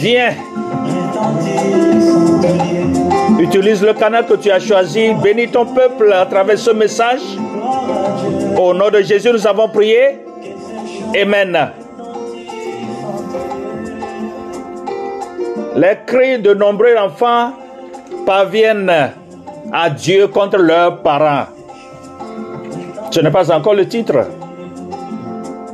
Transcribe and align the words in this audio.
viens. 0.00 0.34
Utilise 3.38 3.82
le 3.82 3.94
canal 3.94 4.26
que 4.26 4.34
tu 4.34 4.50
as 4.50 4.60
choisi. 4.60 5.12
Bénis 5.22 5.48
ton 5.48 5.66
peuple 5.66 6.12
à 6.12 6.26
travers 6.26 6.58
ce 6.58 6.70
message. 6.70 7.20
Au 8.56 8.74
nom 8.74 8.90
de 8.90 9.00
Jésus, 9.02 9.30
nous 9.32 9.46
avons 9.46 9.68
prié. 9.68 10.18
Amen. 11.20 11.70
Les 15.76 15.98
cris 16.06 16.38
de 16.38 16.52
nombreux 16.54 16.96
enfants 16.96 17.52
parviennent 18.26 19.12
à 19.72 19.90
Dieu 19.90 20.26
contre 20.28 20.58
leurs 20.58 21.00
parents. 21.02 21.46
Ce 23.10 23.20
n'est 23.20 23.30
pas 23.30 23.50
encore 23.52 23.74
le 23.74 23.86
titre. 23.86 24.26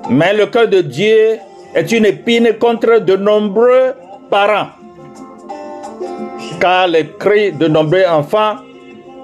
Mais 0.09 0.33
le 0.33 0.47
cœur 0.47 0.69
de 0.69 0.81
Dieu 0.83 1.39
est 1.75 1.91
une 1.93 2.07
épine 2.07 2.51
contre 2.61 3.01
de 3.01 3.17
nombreux 3.17 3.95
parents. 4.31 4.71
Car 6.61 6.89
les 6.89 7.09
cris 7.19 7.53
de 7.53 7.69
nombreux 7.69 8.05
enfants 8.07 8.57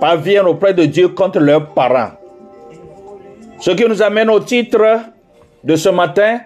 parviennent 0.01 0.47
auprès 0.47 0.75
de 0.75 0.85
Dieu 0.85 1.09
contre 1.09 1.39
leurs 1.39 1.69
parents. 1.73 2.13
Ce 3.61 3.71
qui 3.71 3.85
nous 3.85 4.03
amène 4.03 4.31
au 4.31 4.41
titre 4.41 5.01
de 5.65 5.77
ce 5.77 5.89
matin. 5.89 6.41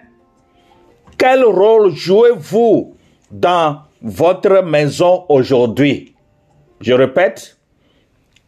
Quel 1.19 1.45
rôle 1.45 1.95
jouez-vous 1.95 2.95
dans 3.31 3.79
votre 4.03 4.63
maison 4.63 5.25
aujourd'hui? 5.29 6.15
Je 6.81 6.93
répète, 6.93 7.57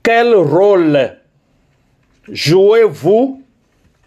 quel 0.02 0.34
rôle 0.34 1.16
jouez-vous 2.28 3.42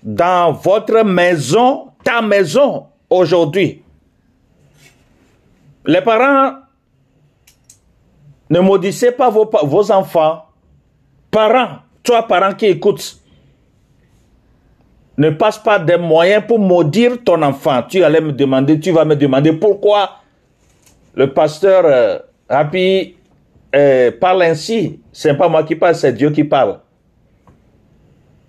dans 0.03 0.51
votre 0.53 1.03
maison, 1.03 1.87
ta 2.03 2.21
maison 2.21 2.85
aujourd'hui? 3.09 3.80
Les 5.85 6.01
parents, 6.01 6.57
ne 8.49 8.59
maudissez 8.59 9.11
pas 9.11 9.29
vos, 9.29 9.91
enfants. 9.91 10.45
Parents, 11.31 11.79
toi 12.03 12.27
parent 12.27 12.53
qui 12.53 12.67
écoutes, 12.67 13.17
ne 15.17 15.29
passe 15.31 15.57
pas 15.57 15.79
des 15.79 15.97
moyens 15.97 16.43
pour 16.47 16.59
maudire 16.59 17.23
ton 17.23 17.41
enfant. 17.41 17.83
Tu 17.83 18.03
allais 18.03 18.21
me 18.21 18.31
demander, 18.31 18.79
tu 18.79 18.91
vas 18.91 19.05
me 19.05 19.15
demander 19.15 19.53
pourquoi 19.53 20.17
le 21.15 21.33
pasteur 21.33 21.83
euh, 21.85 22.19
Happy 22.49 23.15
euh, 23.73 24.11
parle 24.19 24.43
ainsi. 24.43 24.99
C'est 25.11 25.33
pas 25.35 25.47
moi 25.47 25.63
qui 25.63 25.75
parle, 25.75 25.95
c'est 25.95 26.13
Dieu 26.13 26.29
qui 26.31 26.43
parle. 26.43 26.79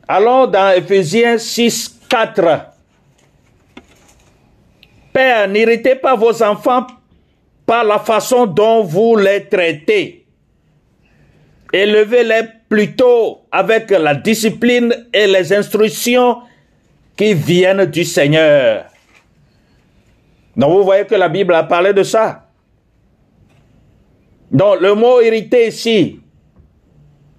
Alors 0.09 0.49
dans 0.49 0.71
Ephésiens 0.71 1.39
6, 1.39 2.01
4, 2.09 2.67
Père, 5.13 5.49
n'irritez 5.49 5.95
pas 5.95 6.17
vos 6.17 6.43
enfants 6.43 6.87
par 7.67 7.85
la 7.85 7.99
façon 7.99 8.47
dont 8.47 8.83
vous 8.83 9.17
les 9.17 9.45
traitez. 9.49 10.27
Élevez-les 11.73 12.43
plutôt 12.69 13.41
avec 13.51 13.91
la 13.91 14.15
discipline 14.15 14.95
et 15.13 15.27
les 15.27 15.53
instructions 15.53 16.39
qui 17.17 17.35
viennent 17.35 17.87
du 17.87 18.05
Seigneur. 18.05 18.85
Donc 20.57 20.73
vous 20.73 20.85
voyez 20.85 21.07
que 21.07 21.15
la 21.15 21.29
Bible 21.29 21.55
a 21.55 21.63
parlé 21.63 21.93
de 21.93 22.03
ça. 22.03 22.49
Donc 24.51 24.81
le 24.81 24.95
mot 24.95 25.21
irrité 25.21 25.69
ici, 25.69 26.21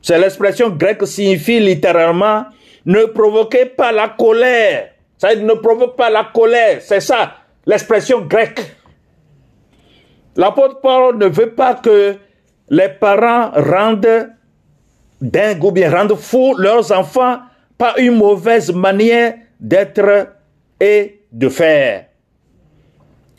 c'est 0.01 0.17
l'expression 0.17 0.69
grecque 0.69 1.01
qui 1.01 1.07
signifie 1.07 1.59
littéralement 1.59 2.45
ne 2.85 3.05
provoquez 3.05 3.65
pas 3.65 3.91
la 3.91 4.09
colère. 4.09 4.89
Ça 5.17 5.29
veut 5.29 5.35
dire 5.37 5.45
ne 5.45 5.53
provoque 5.53 5.95
pas 5.95 6.09
la 6.09 6.25
colère. 6.33 6.81
C'est 6.81 6.99
ça, 6.99 7.35
l'expression 7.65 8.21
grecque. 8.21 8.61
L'apôtre 10.35 10.81
Paul 10.81 11.17
ne 11.17 11.27
veut 11.27 11.51
pas 11.51 11.75
que 11.75 12.15
les 12.69 12.89
parents 12.89 13.51
rendent 13.55 14.31
dingue 15.21 15.63
ou 15.63 15.71
bien 15.71 15.91
rendent 15.91 16.15
fous 16.15 16.55
leurs 16.57 16.91
enfants 16.91 17.39
par 17.77 17.97
une 17.97 18.17
mauvaise 18.17 18.71
manière 18.73 19.35
d'être 19.59 20.29
et 20.79 21.21
de 21.31 21.49
faire. 21.49 22.05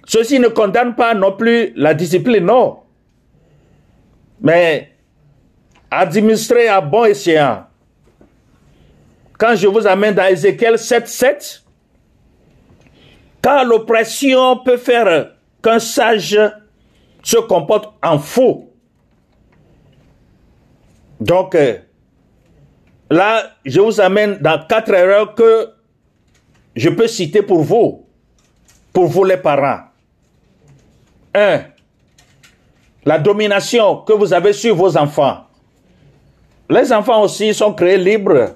Ceci 0.07 0.39
ne 0.39 0.49
condamne 0.49 0.95
pas 0.95 1.15
non 1.15 1.33
plus 1.33 1.73
la 1.77 1.95
discipline, 1.95 2.45
non. 2.45 2.81
Mais 4.41 4.93
administrer 5.91 6.69
à 6.69 6.81
bon 6.81 7.05
escient. 7.05 7.65
Quand 9.39 9.55
je 9.57 9.67
vous 9.67 9.87
amène 9.87 10.15
dans 10.15 10.27
Ézéchiel 10.27 10.79
7, 10.79 11.09
7, 11.09 11.63
car 13.43 13.65
l'oppression 13.65 14.59
peut 14.59 14.77
faire 14.77 15.33
qu'un 15.63 15.79
sage 15.79 16.39
se 17.25 17.39
comporte 17.39 17.93
en 18.03 18.19
faux. 18.19 18.71
Donc, 21.19 21.55
euh, 21.55 21.79
là, 23.11 23.43
je 23.65 23.81
vous 23.81 24.01
amène 24.01 24.39
dans 24.39 24.65
quatre 24.67 24.93
erreurs 24.93 25.35
que 25.35 25.71
je 26.77 26.91
peux 26.91 27.09
citer 27.09 27.43
pour 27.43 27.63
vous, 27.63 28.05
pour 28.93 29.07
vous 29.07 29.25
les 29.25 29.39
parents. 29.39 29.81
Un, 31.35 31.63
la 33.05 33.19
domination 33.19 33.99
que 33.99 34.13
vous 34.13 34.33
avez 34.33 34.53
sur 34.53 34.77
vos 34.77 34.97
enfants. 34.97 35.45
Les 36.69 36.93
enfants 36.93 37.23
aussi 37.23 37.55
sont 37.55 37.73
créés 37.73 37.99
libres, 37.99 38.55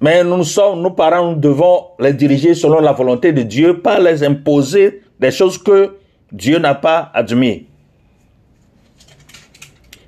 mais 0.00 0.24
nous 0.24 0.44
sommes, 0.44 0.80
nous 0.80 0.90
parents, 0.90 1.32
nous 1.32 1.38
devons 1.38 1.88
les 1.98 2.12
diriger 2.14 2.54
selon 2.54 2.80
la 2.80 2.92
volonté 2.92 3.32
de 3.32 3.42
Dieu, 3.42 3.80
pas 3.80 3.98
les 3.98 4.22
imposer 4.24 5.02
des 5.20 5.30
choses 5.30 5.58
que 5.58 5.97
Dieu 6.32 6.58
n'a 6.58 6.74
pas 6.74 7.10
admis. 7.14 7.66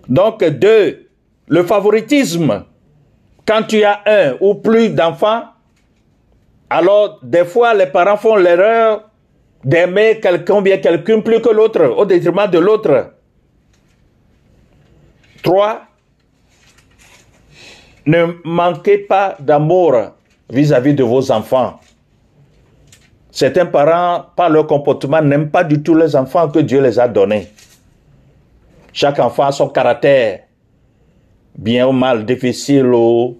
Donc, 0.08 0.44
deux, 0.44 1.08
le 1.48 1.62
favoritisme. 1.62 2.64
Quand 3.46 3.62
tu 3.62 3.82
as 3.84 4.00
un 4.06 4.36
ou 4.40 4.54
plus 4.54 4.90
d'enfants, 4.90 5.44
alors, 6.68 7.18
des 7.22 7.44
fois, 7.44 7.74
les 7.74 7.86
parents 7.86 8.16
font 8.16 8.36
l'erreur 8.36 9.10
d'aimer 9.64 10.20
quelqu'un 10.20 10.62
bien 10.62 10.78
quelqu'un 10.78 11.20
plus 11.20 11.40
que 11.40 11.50
l'autre, 11.50 11.82
au 11.84 12.04
détriment 12.04 12.46
de 12.46 12.58
l'autre. 12.58 13.14
Trois, 15.42 15.82
ne 18.06 18.26
manquez 18.44 18.98
pas 18.98 19.36
d'amour 19.38 19.96
vis-à-vis 20.48 20.94
de 20.94 21.02
vos 21.02 21.30
enfants. 21.30 21.80
Certains 23.30 23.66
parents, 23.66 24.26
par 24.34 24.50
leur 24.50 24.66
comportement, 24.66 25.22
n'aiment 25.22 25.50
pas 25.50 25.64
du 25.64 25.82
tout 25.82 25.94
les 25.94 26.16
enfants 26.16 26.48
que 26.48 26.58
Dieu 26.58 26.80
les 26.80 26.98
a 26.98 27.06
donnés. 27.06 27.48
Chaque 28.92 29.18
enfant 29.18 29.44
a 29.44 29.52
son 29.52 29.68
caractère, 29.68 30.40
bien 31.56 31.86
ou 31.86 31.92
mal, 31.92 32.24
difficile 32.24 32.86
ou 32.86 33.38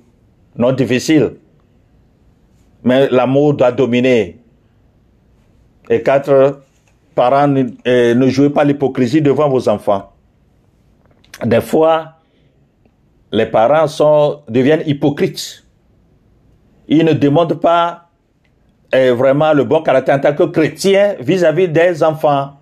non 0.57 0.73
difficile 0.73 1.33
mais 2.85 3.09
l'amour 3.11 3.55
doit 3.55 3.73
dominer. 3.73 4.39
Et 5.89 6.03
quatre, 6.03 6.63
parents, 7.15 7.49
ne, 7.49 8.29
jouez 8.29 8.51
pas 8.51 8.65
l'hypocrisie 8.65 9.21
devant 9.21 9.49
vos 9.49 9.69
enfants. 9.69 10.13
Des 11.45 11.61
fois, 11.61 12.15
les 13.33 13.47
parents 13.47 13.89
sont, 13.89 14.43
deviennent 14.49 14.83
hypocrites. 14.87 15.65
Ils 16.89 17.05
ne 17.05 17.13
demandent 17.13 17.61
pas 17.61 18.10
euh, 18.95 19.15
vraiment 19.15 19.53
le 19.53 19.65
bon 19.65 19.83
caractère 19.83 20.17
en 20.17 20.21
tant 20.21 20.35
que 20.35 20.45
chrétien 20.45 21.15
vis-à-vis 21.21 21.69
des 21.69 22.03
enfants. 22.03 22.53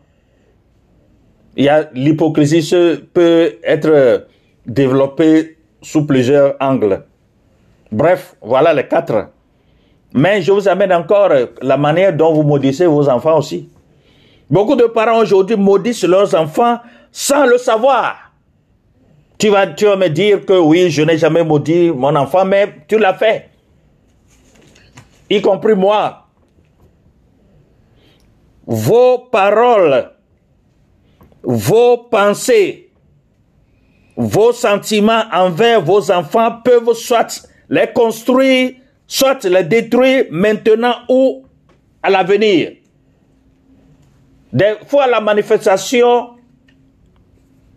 Il 1.56 1.64
y 1.64 1.68
a 1.68 1.88
l'hypocrisie 1.94 3.04
peut 3.12 3.56
être 3.64 4.26
développée 4.66 5.56
sous 5.82 6.06
plusieurs 6.06 6.54
angles. 6.60 7.04
Bref, 7.90 8.36
voilà 8.42 8.74
les 8.74 8.86
quatre. 8.86 9.28
Mais 10.12 10.42
je 10.42 10.52
vous 10.52 10.68
amène 10.68 10.92
encore 10.92 11.30
la 11.60 11.76
manière 11.76 12.12
dont 12.12 12.32
vous 12.32 12.42
maudissez 12.42 12.86
vos 12.86 13.08
enfants 13.08 13.38
aussi. 13.38 13.68
Beaucoup 14.50 14.76
de 14.76 14.84
parents 14.84 15.18
aujourd'hui 15.18 15.56
maudissent 15.56 16.04
leurs 16.04 16.34
enfants 16.34 16.78
sans 17.10 17.46
le 17.46 17.58
savoir. 17.58 18.32
Tu 19.38 19.50
vas, 19.50 19.66
tu 19.66 19.84
vas 19.84 19.96
me 19.96 20.08
dire 20.08 20.44
que 20.44 20.58
oui, 20.58 20.90
je 20.90 21.02
n'ai 21.02 21.18
jamais 21.18 21.44
maudit 21.44 21.90
mon 21.90 22.14
enfant, 22.16 22.44
mais 22.44 22.74
tu 22.88 22.98
l'as 22.98 23.14
fait. 23.14 23.50
Y 25.30 25.40
compris 25.40 25.74
moi. 25.74 26.26
Vos 28.66 29.28
paroles, 29.30 30.10
vos 31.42 32.08
pensées, 32.10 32.90
vos 34.16 34.52
sentiments 34.52 35.24
envers 35.32 35.80
vos 35.80 36.10
enfants 36.10 36.60
peuvent 36.62 36.92
soit 36.92 37.48
les 37.70 37.92
construire 37.92 38.74
soit 39.08 39.42
les 39.44 39.64
détruire 39.64 40.26
maintenant 40.30 40.94
ou 41.08 41.44
à 42.02 42.10
l'avenir. 42.10 42.72
Des 44.52 44.74
fois, 44.86 45.06
la 45.06 45.20
manifestation 45.20 46.36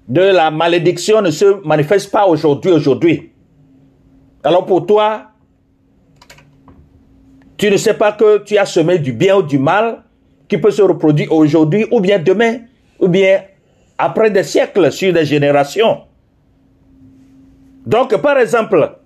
de 0.08 0.22
la 0.22 0.52
malédiction 0.52 1.22
ne 1.22 1.32
se 1.32 1.66
manifeste 1.66 2.12
pas 2.12 2.28
aujourd'hui, 2.28 2.72
aujourd'hui. 2.72 3.32
Alors 4.44 4.66
pour 4.66 4.86
toi, 4.86 5.31
Tu 7.62 7.70
ne 7.70 7.78
sais 7.78 7.94
pas 7.94 8.12
que 8.12 8.40
tu 8.40 8.58
as 8.58 8.66
semé 8.66 8.98
du 8.98 9.14
bien 9.14 9.38
ou 9.38 9.44
du 9.44 9.60
mal 9.60 10.02
qui 10.48 10.58
peut 10.58 10.72
se 10.72 10.82
reproduire 10.82 11.32
aujourd'hui 11.32 11.86
ou 11.92 12.00
bien 12.00 12.18
demain 12.18 12.62
ou 12.98 13.08
bien 13.08 13.44
après 14.00 14.32
des 14.32 14.42
siècles 14.42 14.92
sur 14.92 15.14
des 15.14 15.26
générations. 15.26 16.02
Donc, 17.86 18.20
par 18.20 18.40
exemple, 18.40 18.98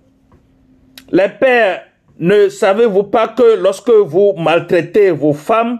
les 1.11 1.27
pères, 1.27 1.81
ne 2.17 2.47
savez-vous 2.47 3.03
pas 3.03 3.27
que 3.27 3.57
lorsque 3.57 3.89
vous 3.89 4.31
maltraitez 4.37 5.11
vos 5.11 5.33
femmes 5.33 5.77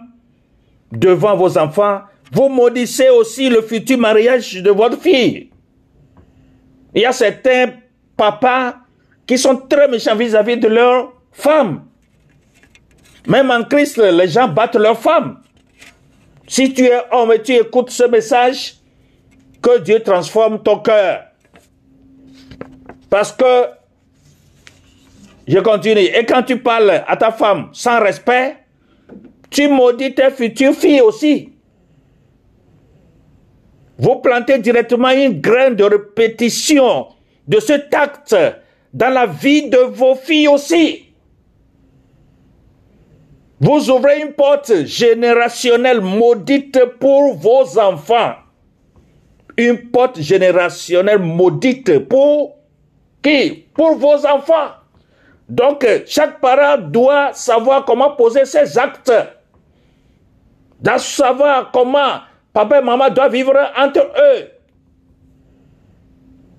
devant 0.92 1.34
vos 1.34 1.56
enfants, 1.56 2.02
vous 2.30 2.50
maudissez 2.50 3.08
aussi 3.08 3.48
le 3.48 3.62
futur 3.62 3.96
mariage 3.96 4.52
de 4.62 4.70
votre 4.70 5.00
fille? 5.00 5.48
Il 6.94 7.00
y 7.00 7.06
a 7.06 7.12
certains 7.12 7.72
papas 8.18 8.74
qui 9.26 9.38
sont 9.38 9.56
très 9.56 9.88
méchants 9.88 10.14
vis-à-vis 10.14 10.58
de 10.58 10.68
leurs 10.68 11.14
femmes. 11.32 11.80
Même 13.26 13.50
en 13.50 13.64
Christ, 13.64 13.98
les 13.98 14.28
gens 14.28 14.48
battent 14.48 14.76
leurs 14.76 14.98
femmes. 14.98 15.40
Si 16.46 16.72
tu 16.72 16.84
es 16.84 17.00
homme 17.10 17.32
et 17.32 17.42
tu 17.42 17.52
écoutes 17.52 17.90
ce 17.90 18.04
message, 18.04 18.74
que 19.60 19.78
Dieu 19.80 20.00
transforme 20.00 20.62
ton 20.62 20.78
cœur. 20.78 21.24
Parce 23.10 23.32
que, 23.32 23.64
je 25.48 25.58
continue, 25.58 26.00
et 26.00 26.24
quand 26.24 26.42
tu 26.42 26.58
parles 26.58 27.02
à 27.06 27.16
ta 27.16 27.32
femme 27.32 27.70
sans 27.72 28.00
respect, 28.00 28.56
tu 29.50 29.68
maudis 29.68 30.14
tes 30.14 30.30
futures 30.30 30.74
filles 30.74 31.00
aussi. 31.00 31.52
Vous 33.98 34.16
plantez 34.16 34.58
directement 34.58 35.10
une 35.10 35.40
graine 35.40 35.74
de 35.74 35.84
répétition 35.84 37.06
de 37.48 37.58
cet 37.60 37.92
acte 37.94 38.36
dans 38.92 39.12
la 39.12 39.26
vie 39.26 39.68
de 39.68 39.78
vos 39.78 40.14
filles 40.14 40.48
aussi. 40.48 41.05
Vous 43.58 43.90
ouvrez 43.90 44.20
une 44.20 44.32
porte 44.32 44.84
générationnelle 44.84 46.00
maudite 46.00 46.84
pour 47.00 47.34
vos 47.34 47.78
enfants. 47.78 48.34
Une 49.56 49.90
porte 49.90 50.20
générationnelle 50.20 51.20
maudite 51.20 52.00
pour 52.00 52.58
qui? 53.22 53.66
Pour 53.72 53.96
vos 53.96 54.26
enfants. 54.26 54.72
Donc, 55.48 55.86
chaque 56.06 56.40
parent 56.40 56.76
doit 56.76 57.32
savoir 57.32 57.84
comment 57.84 58.10
poser 58.10 58.44
ses 58.44 58.76
actes. 58.76 59.12
Doit 60.80 60.98
savoir 60.98 61.70
comment 61.70 62.20
papa 62.52 62.80
et 62.80 62.82
maman 62.82 63.08
doivent 63.08 63.32
vivre 63.32 63.54
entre 63.76 64.00
eux. 64.00 64.50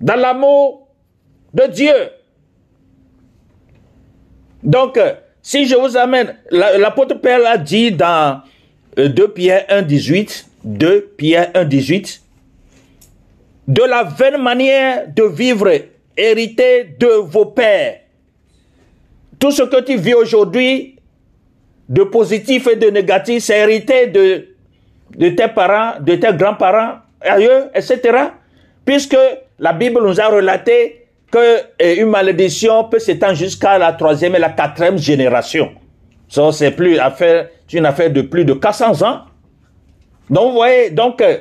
Dans 0.00 0.16
l'amour 0.16 0.88
de 1.54 1.66
Dieu. 1.66 2.10
Donc, 4.62 4.98
si 5.42 5.66
je 5.66 5.76
vous 5.76 5.96
amène, 5.96 6.36
l'apôtre 6.50 7.14
Père 7.20 7.46
a 7.46 7.56
dit 7.56 7.92
dans 7.92 8.42
2 8.96 9.02
euh, 9.22 9.28
Pierre 9.28 9.64
1, 9.68 9.82
18, 9.82 10.46
2 10.64 11.12
Pierre 11.16 11.50
1, 11.54 11.64
18, 11.64 12.22
de 13.68 13.82
la 13.82 14.02
vaine 14.02 14.42
manière 14.42 15.04
de 15.08 15.24
vivre 15.24 15.70
hérité 16.16 16.96
de 16.98 17.06
vos 17.06 17.46
pères. 17.46 18.00
Tout 19.38 19.52
ce 19.52 19.62
que 19.62 19.80
tu 19.82 19.96
vis 19.96 20.14
aujourd'hui, 20.14 20.96
de 21.88 22.02
positif 22.02 22.66
et 22.66 22.76
de 22.76 22.90
négatif, 22.90 23.44
c'est 23.44 23.58
hérité 23.58 24.08
de, 24.08 24.48
de 25.16 25.28
tes 25.30 25.48
parents, 25.48 26.00
de 26.00 26.16
tes 26.16 26.32
grands-parents, 26.34 26.96
ailleurs, 27.20 27.68
etc. 27.74 28.00
Puisque 28.84 29.16
la 29.58 29.72
Bible 29.72 30.02
nous 30.02 30.20
a 30.20 30.26
relaté 30.26 31.07
que 31.30 31.98
une 32.00 32.08
malédiction 32.08 32.84
peut 32.84 32.98
s'étendre 32.98 33.34
jusqu'à 33.34 33.78
la 33.78 33.92
troisième 33.92 34.34
et 34.34 34.38
la 34.38 34.50
quatrième 34.50 34.98
génération. 34.98 35.72
Ça, 36.28 36.52
c'est 36.52 36.70
plus 36.70 36.98
affaire, 36.98 37.48
une 37.72 37.86
affaire 37.86 38.10
de 38.10 38.22
plus 38.22 38.44
de 38.44 38.54
400 38.54 39.02
ans. 39.02 39.20
Donc, 40.30 40.48
vous 40.48 40.52
voyez, 40.52 40.90
donc, 40.90 41.20
euh, 41.22 41.38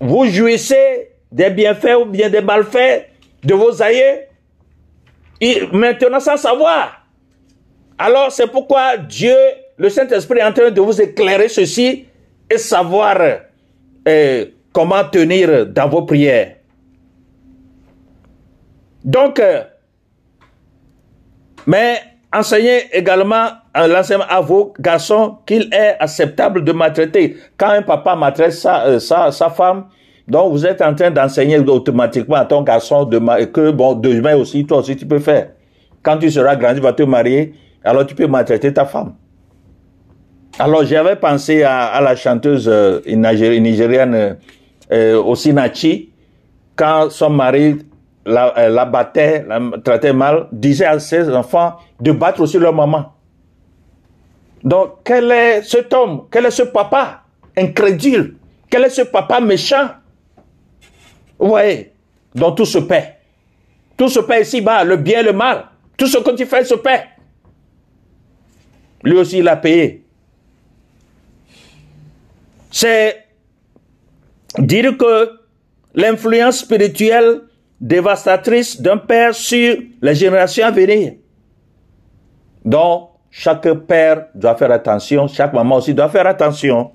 vous 0.00 0.26
jouissez 0.26 1.10
des 1.32 1.50
bienfaits 1.50 1.96
ou 2.00 2.04
bien 2.04 2.28
des 2.28 2.42
malfaits 2.42 3.08
de 3.42 3.54
vos 3.54 3.82
aïeux, 3.82 4.20
maintenant 5.72 6.20
sans 6.20 6.36
savoir. 6.36 7.06
Alors, 7.98 8.30
c'est 8.30 8.46
pourquoi 8.46 8.98
Dieu, 8.98 9.36
le 9.78 9.88
Saint-Esprit 9.88 10.38
est 10.38 10.44
en 10.44 10.52
train 10.52 10.70
de 10.70 10.80
vous 10.80 11.00
éclairer 11.00 11.48
ceci 11.48 12.06
et 12.50 12.58
savoir 12.58 13.18
euh, 14.06 14.44
comment 14.72 15.04
tenir 15.04 15.66
dans 15.66 15.88
vos 15.88 16.02
prières. 16.02 16.55
Donc, 19.06 19.38
euh, 19.38 19.62
mais 21.66 22.00
enseignez 22.32 22.82
également 22.92 23.48
à 23.72 24.40
vos 24.40 24.74
garçons 24.78 25.38
qu'il 25.46 25.68
est 25.72 25.96
acceptable 26.00 26.64
de 26.64 26.72
maltraiter. 26.72 27.36
Quand 27.56 27.70
un 27.70 27.82
papa 27.82 28.16
maltraite 28.16 28.52
sa, 28.52 28.84
euh, 28.86 28.98
sa, 28.98 29.30
sa 29.30 29.48
femme, 29.48 29.86
donc 30.26 30.52
vous 30.52 30.66
êtes 30.66 30.82
en 30.82 30.94
train 30.94 31.10
d'enseigner 31.10 31.58
automatiquement 31.58 32.36
à 32.36 32.44
ton 32.44 32.62
garçon 32.62 33.06
que 33.06 33.70
bon, 33.70 33.94
demain 33.94 34.34
aussi, 34.34 34.66
toi 34.66 34.78
aussi 34.78 34.96
tu 34.96 35.06
peux 35.06 35.20
faire. 35.20 35.50
Quand 36.02 36.18
tu 36.18 36.30
seras 36.30 36.56
grandi, 36.56 36.76
tu 36.76 36.82
vas 36.82 36.92
te 36.92 37.04
marier, 37.04 37.54
alors 37.84 38.04
tu 38.06 38.14
peux 38.14 38.26
maltraiter 38.26 38.72
ta 38.72 38.84
femme. 38.84 39.14
Alors 40.58 40.84
j'avais 40.84 41.16
pensé 41.16 41.62
à, 41.62 42.00
la 42.00 42.16
chanteuse 42.16 42.68
euh, 42.68 43.00
nigérienne 43.06 44.36
euh, 44.92 45.22
Osinachi, 45.22 46.10
quand 46.74 47.10
son 47.10 47.30
mari 47.30 47.78
la, 48.26 48.68
la 48.68 48.84
battait, 48.84 49.44
la 49.48 49.60
traitait 49.82 50.12
mal, 50.12 50.48
disait 50.52 50.84
à 50.84 50.98
ses 50.98 51.28
enfants 51.30 51.76
de 52.00 52.12
battre 52.12 52.40
aussi 52.40 52.58
leur 52.58 52.74
maman. 52.74 53.12
Donc, 54.62 54.98
quel 55.04 55.30
est 55.30 55.62
cet 55.62 55.92
homme? 55.94 56.26
Quel 56.30 56.46
est 56.46 56.50
ce 56.50 56.64
papa 56.64 57.22
incrédule? 57.56 58.36
Quel 58.68 58.84
est 58.84 58.90
ce 58.90 59.02
papa 59.02 59.40
méchant? 59.40 59.90
Vous 61.38 61.48
voyez 61.48 61.92
Donc 62.34 62.56
tout 62.56 62.64
se 62.64 62.78
paie. 62.78 63.14
Tout 63.96 64.08
se 64.08 64.18
paie 64.20 64.42
ici-bas, 64.42 64.82
le 64.82 64.96
bien 64.96 65.20
et 65.20 65.22
le 65.22 65.32
mal. 65.32 65.66
Tout 65.96 66.06
ce 66.06 66.18
que 66.18 66.30
tu 66.32 66.44
fais 66.46 66.64
se 66.64 66.74
paie. 66.74 67.04
Lui 69.04 69.16
aussi, 69.16 69.38
il 69.38 69.48
a 69.48 69.56
payé. 69.56 70.04
C'est 72.72 73.24
dire 74.58 74.96
que 74.98 75.30
l'influence 75.94 76.58
spirituelle 76.58 77.42
dévastatrice 77.80 78.80
d'un 78.80 78.96
père 78.96 79.34
sur 79.34 79.76
les 80.00 80.14
générations 80.14 80.66
à 80.66 80.70
venir. 80.70 81.14
Donc, 82.64 83.10
chaque 83.30 83.70
père 83.86 84.26
doit 84.34 84.56
faire 84.56 84.72
attention, 84.72 85.28
chaque 85.28 85.52
maman 85.52 85.76
aussi 85.76 85.94
doit 85.94 86.08
faire 86.08 86.26
attention. 86.26 86.90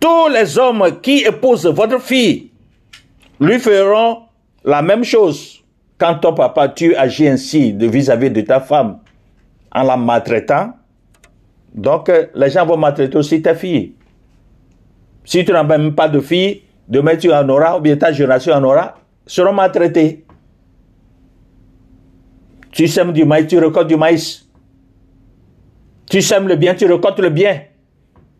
Tous 0.00 0.28
les 0.28 0.58
hommes 0.58 1.00
qui 1.00 1.18
épousent 1.18 1.66
votre 1.66 2.00
fille 2.00 2.50
lui 3.40 3.58
feront 3.58 4.22
la 4.64 4.82
même 4.82 5.04
chose 5.04 5.62
quand 5.98 6.16
ton 6.16 6.34
papa, 6.34 6.68
tu 6.68 6.94
agis 6.96 7.28
ainsi 7.28 7.72
de 7.72 7.86
vis-à-vis 7.86 8.30
de 8.30 8.40
ta 8.40 8.60
femme 8.60 8.98
en 9.72 9.82
la 9.82 9.96
maltraitant. 9.96 10.72
Donc, 11.74 12.10
les 12.34 12.50
gens 12.50 12.66
vont 12.66 12.76
maltraiter 12.76 13.16
aussi 13.16 13.40
ta 13.42 13.54
fille. 13.54 13.94
Si 15.24 15.44
tu 15.44 15.52
n'as 15.52 15.62
même 15.62 15.94
pas 15.94 16.08
de 16.08 16.20
fille, 16.20 16.63
demain 16.88 17.16
tu 17.16 17.32
en 17.32 17.48
auras, 17.48 17.76
ou 17.76 17.80
bien 17.80 17.96
ta 17.96 18.12
génération 18.12 18.52
en 18.52 18.64
aura, 18.64 18.98
seront 19.26 19.52
maltraités. 19.52 20.24
Tu 22.72 22.88
sèmes 22.88 23.12
du 23.12 23.24
maïs, 23.24 23.46
tu 23.46 23.58
récoltes 23.58 23.88
du 23.88 23.96
maïs. 23.96 24.48
Tu 26.10 26.20
sèmes 26.20 26.48
le 26.48 26.56
bien, 26.56 26.74
tu 26.74 26.86
récoltes 26.86 27.20
le 27.20 27.30
bien. 27.30 27.62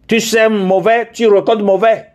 Tu 0.07 0.21
sèmes 0.21 0.57
mauvais, 0.57 1.09
tu 1.13 1.27
récoltes 1.27 1.63
mauvais. 1.63 2.07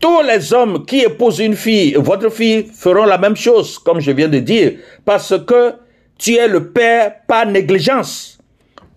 Tous 0.00 0.22
les 0.22 0.52
hommes 0.52 0.84
qui 0.84 1.00
épousent 1.00 1.38
une 1.38 1.54
fille, 1.54 1.94
votre 1.94 2.28
fille, 2.28 2.64
feront 2.72 3.04
la 3.04 3.18
même 3.18 3.36
chose, 3.36 3.78
comme 3.78 4.00
je 4.00 4.10
viens 4.10 4.28
de 4.28 4.40
dire, 4.40 4.72
parce 5.04 5.34
que 5.46 5.74
tu 6.18 6.34
es 6.34 6.48
le 6.48 6.72
père 6.72 7.24
par 7.26 7.46
négligence, 7.46 8.38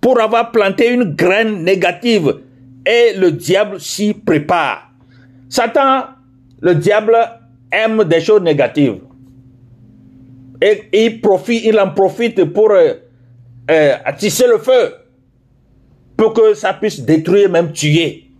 pour 0.01 0.19
avoir 0.19 0.51
planté 0.51 0.89
une 0.89 1.15
graine 1.15 1.63
négative, 1.63 2.39
et 2.85 3.13
le 3.17 3.31
diable 3.31 3.79
s'y 3.79 4.13
prépare. 4.13 4.91
Satan, 5.49 6.03
le 6.61 6.75
diable 6.75 7.17
aime 7.71 8.03
des 8.03 8.21
choses 8.21 8.41
négatives. 8.41 9.01
Et 10.61 10.83
il 10.93 11.21
profite, 11.21 11.65
il 11.65 11.79
en 11.79 11.91
profite 11.91 12.43
pour 12.45 12.71
euh, 12.71 12.93
euh, 13.69 13.95
attiser 14.05 14.47
le 14.47 14.57
feu, 14.57 14.93
pour 16.17 16.33
que 16.33 16.53
ça 16.53 16.73
puisse 16.73 17.01
détruire, 17.01 17.49
même 17.49 17.71
tuer. 17.71 18.31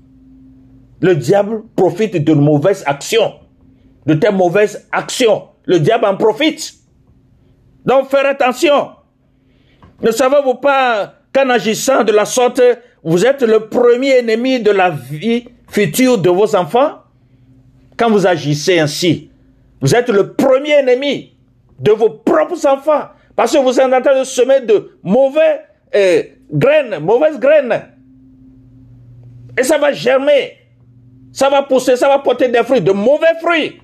Le 1.02 1.16
diable 1.16 1.64
profite 1.76 2.24
de 2.24 2.34
mauvaises 2.34 2.84
actions, 2.86 3.34
de 4.06 4.14
tes 4.14 4.32
mauvaises 4.32 4.88
actions. 4.92 5.50
Le 5.66 5.80
diable 5.80 6.06
en 6.06 6.16
profite. 6.16 6.74
Donc, 7.86 8.10
faire 8.10 8.26
attention. 8.28 8.92
Ne 10.02 10.12
savez-vous 10.12 10.56
pas 10.56 11.16
qu'en 11.34 11.50
agissant 11.50 12.04
de 12.04 12.12
la 12.12 12.26
sorte, 12.26 12.62
vous 13.06 13.24
êtes 13.24 13.44
le 13.44 13.70
premier 13.70 14.18
ennemi 14.18 14.60
de 14.60 14.72
la 14.72 14.90
vie 14.90 15.46
future 15.70 16.18
de 16.18 16.30
vos 16.30 16.56
enfants 16.56 17.04
Quand 17.96 18.10
vous 18.10 18.26
agissez 18.26 18.80
ainsi, 18.80 19.30
vous 19.80 19.96
êtes 19.96 20.10
le 20.10 20.34
premier 20.34 20.80
ennemi 20.80 21.34
de 21.80 21.92
vos 21.92 22.10
propres 22.10 22.66
enfants. 22.66 23.10
Parce 23.36 23.54
que 23.54 23.60
vous 23.60 23.80
êtes 23.80 23.94
en 23.94 24.02
train 24.02 24.20
de 24.20 24.24
semer 24.24 24.62
de 24.62 24.98
mauvaises 25.04 25.60
euh, 25.94 26.24
graines, 26.52 27.00
mauvaises 27.00 27.38
graines. 27.38 27.84
Et 29.58 29.64
ça 29.64 29.78
va 29.78 29.92
germer. 29.94 30.58
Ça 31.32 31.50
va 31.50 31.62
pousser, 31.62 31.98
ça 31.98 32.08
va 32.08 32.20
porter 32.20 32.48
des 32.48 32.64
fruits, 32.64 32.82
de 32.82 32.92
mauvais 32.92 33.36
fruits, 33.42 33.82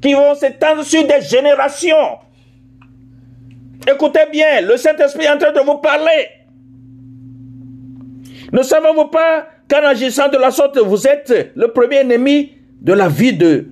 qui 0.00 0.14
vont 0.14 0.34
s'étendre 0.34 0.82
sur 0.82 1.06
des 1.06 1.20
générations. 1.20 2.18
Écoutez 3.86 4.26
bien, 4.32 4.62
le 4.62 4.76
Saint-Esprit 4.76 5.26
est 5.26 5.30
en 5.30 5.38
train 5.38 5.52
de 5.52 5.60
vous 5.60 5.78
parler. 5.78 6.41
Ne 8.52 8.62
savez-vous 8.62 9.06
pas 9.06 9.46
qu'en 9.68 9.84
agissant 9.86 10.28
de 10.28 10.36
la 10.36 10.50
sorte, 10.50 10.78
vous 10.78 11.06
êtes 11.06 11.52
le 11.54 11.68
premier 11.68 12.00
ennemi 12.00 12.52
de 12.80 12.92
la 12.92 13.08
vie 13.08 13.32
de 13.32 13.68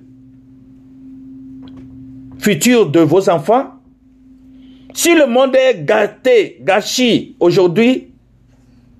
future 2.39 2.87
de 2.87 2.99
vos 3.01 3.29
enfants? 3.29 3.73
Si 4.93 5.13
le 5.15 5.27
monde 5.27 5.55
est 5.55 5.85
gâté, 5.85 6.57
gâché 6.61 7.35
aujourd'hui, 7.39 8.11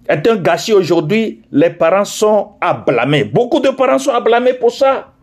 est 0.08 0.28
un 0.28 0.36
gâchis 0.36 0.74
aujourd'hui, 0.74 1.42
les 1.52 1.70
parents 1.70 2.06
sont 2.06 2.52
à 2.62 2.74
blâmer. 2.74 3.24
Beaucoup 3.24 3.60
de 3.60 3.70
parents 3.70 3.98
sont 4.00 4.12
à 4.12 4.20
blâmer 4.20 4.54
pour 4.54 4.72
ça. 4.72 5.14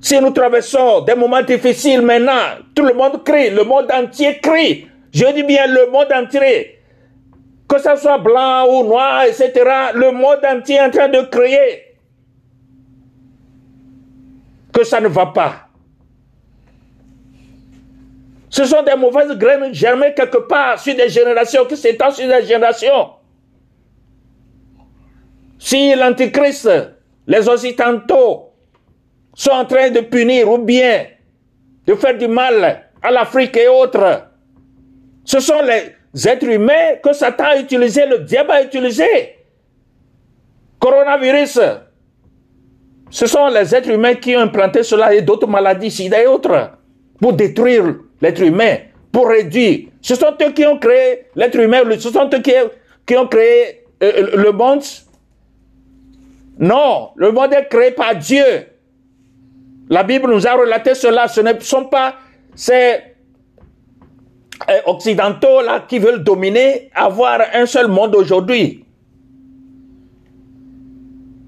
Si 0.00 0.18
nous 0.20 0.30
traversons 0.30 1.02
des 1.02 1.14
moments 1.14 1.42
difficiles 1.42 2.02
maintenant, 2.02 2.58
tout 2.74 2.84
le 2.84 2.94
monde 2.94 3.22
crie, 3.24 3.50
le 3.50 3.64
monde 3.64 3.86
entier 3.92 4.38
crie. 4.40 4.86
Je 5.12 5.26
dis 5.34 5.42
bien 5.42 5.66
le 5.66 5.90
monde 5.90 6.06
entier. 6.14 6.79
Que 7.70 7.78
ce 7.78 7.94
soit 7.94 8.18
blanc 8.18 8.66
ou 8.68 8.82
noir, 8.82 9.22
etc. 9.22 9.52
Le 9.94 10.10
monde 10.10 10.40
entier 10.44 10.74
est 10.74 10.82
en 10.82 10.90
train 10.90 11.08
de 11.08 11.20
crier 11.22 11.84
que 14.72 14.82
ça 14.82 15.00
ne 15.00 15.06
va 15.06 15.26
pas. 15.26 15.68
Ce 18.48 18.64
sont 18.64 18.82
des 18.82 18.96
mauvaises 18.96 19.38
graines 19.38 19.72
germées 19.72 20.12
quelque 20.14 20.38
part 20.38 20.80
sur 20.80 20.96
des 20.96 21.08
générations 21.08 21.64
qui 21.64 21.76
s'étendent 21.76 22.14
sur 22.14 22.26
des 22.26 22.44
générations. 22.44 23.10
Si 25.60 25.94
l'Antichrist, 25.94 26.68
les 27.28 27.48
Occidentaux 27.48 28.50
sont 29.32 29.52
en 29.52 29.64
train 29.64 29.90
de 29.90 30.00
punir 30.00 30.50
ou 30.50 30.58
bien 30.58 31.06
de 31.86 31.94
faire 31.94 32.18
du 32.18 32.26
mal 32.26 32.90
à 33.00 33.10
l'Afrique 33.12 33.56
et 33.56 33.68
autres, 33.68 34.24
ce 35.24 35.38
sont 35.38 35.62
les 35.62 35.99
êtres 36.14 36.48
humains 36.48 36.96
que 37.02 37.12
Satan 37.12 37.44
a 37.44 37.58
utilisé, 37.58 38.06
le 38.06 38.18
diable 38.20 38.50
a 38.50 38.62
utilisé. 38.62 39.36
Coronavirus, 40.78 41.60
ce 43.10 43.26
sont 43.26 43.48
les 43.48 43.74
êtres 43.74 43.90
humains 43.90 44.14
qui 44.14 44.36
ont 44.36 44.40
implanté 44.40 44.82
cela 44.82 45.14
et 45.14 45.22
d'autres 45.22 45.46
maladies, 45.48 45.90
sida 45.90 46.22
et 46.22 46.26
autres, 46.26 46.70
pour 47.20 47.32
détruire 47.34 47.96
l'être 48.20 48.42
humain, 48.42 48.76
pour 49.12 49.28
réduire. 49.28 49.88
Ce 50.00 50.14
sont 50.14 50.34
eux 50.40 50.52
qui 50.52 50.64
ont 50.64 50.78
créé 50.78 51.26
l'être 51.34 51.58
humain, 51.58 51.82
ce 51.98 52.10
sont 52.10 52.30
eux 52.32 52.40
qui, 53.06 53.16
ont 53.16 53.26
créé 53.26 53.84
euh, 54.02 54.36
le 54.36 54.52
monde. 54.52 54.82
Non, 56.58 57.10
le 57.16 57.32
monde 57.32 57.52
est 57.52 57.68
créé 57.68 57.90
par 57.90 58.14
Dieu. 58.16 58.44
La 59.88 60.04
Bible 60.04 60.30
nous 60.30 60.46
a 60.46 60.52
relaté 60.54 60.94
cela. 60.94 61.26
Ce 61.26 61.40
ne 61.40 61.58
sont 61.60 61.86
pas 61.86 62.14
ces 62.54 62.72
euh, 62.72 62.98
occidentaux 64.86 65.62
là 65.62 65.84
qui 65.86 65.98
veulent 65.98 66.22
dominer, 66.22 66.90
avoir 66.94 67.40
un 67.54 67.66
seul 67.66 67.88
monde 67.88 68.14
aujourd'hui. 68.14 68.84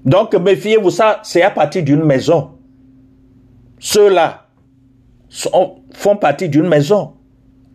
Donc 0.05 0.33
méfiez-vous, 0.35 0.89
ça, 0.89 1.19
c'est 1.23 1.41
à 1.41 1.51
partir 1.51 1.83
d'une 1.83 2.03
maison. 2.03 2.51
Ceux-là 3.79 4.47
font 5.93 6.15
partie 6.17 6.49
d'une 6.49 6.67
maison. 6.67 7.13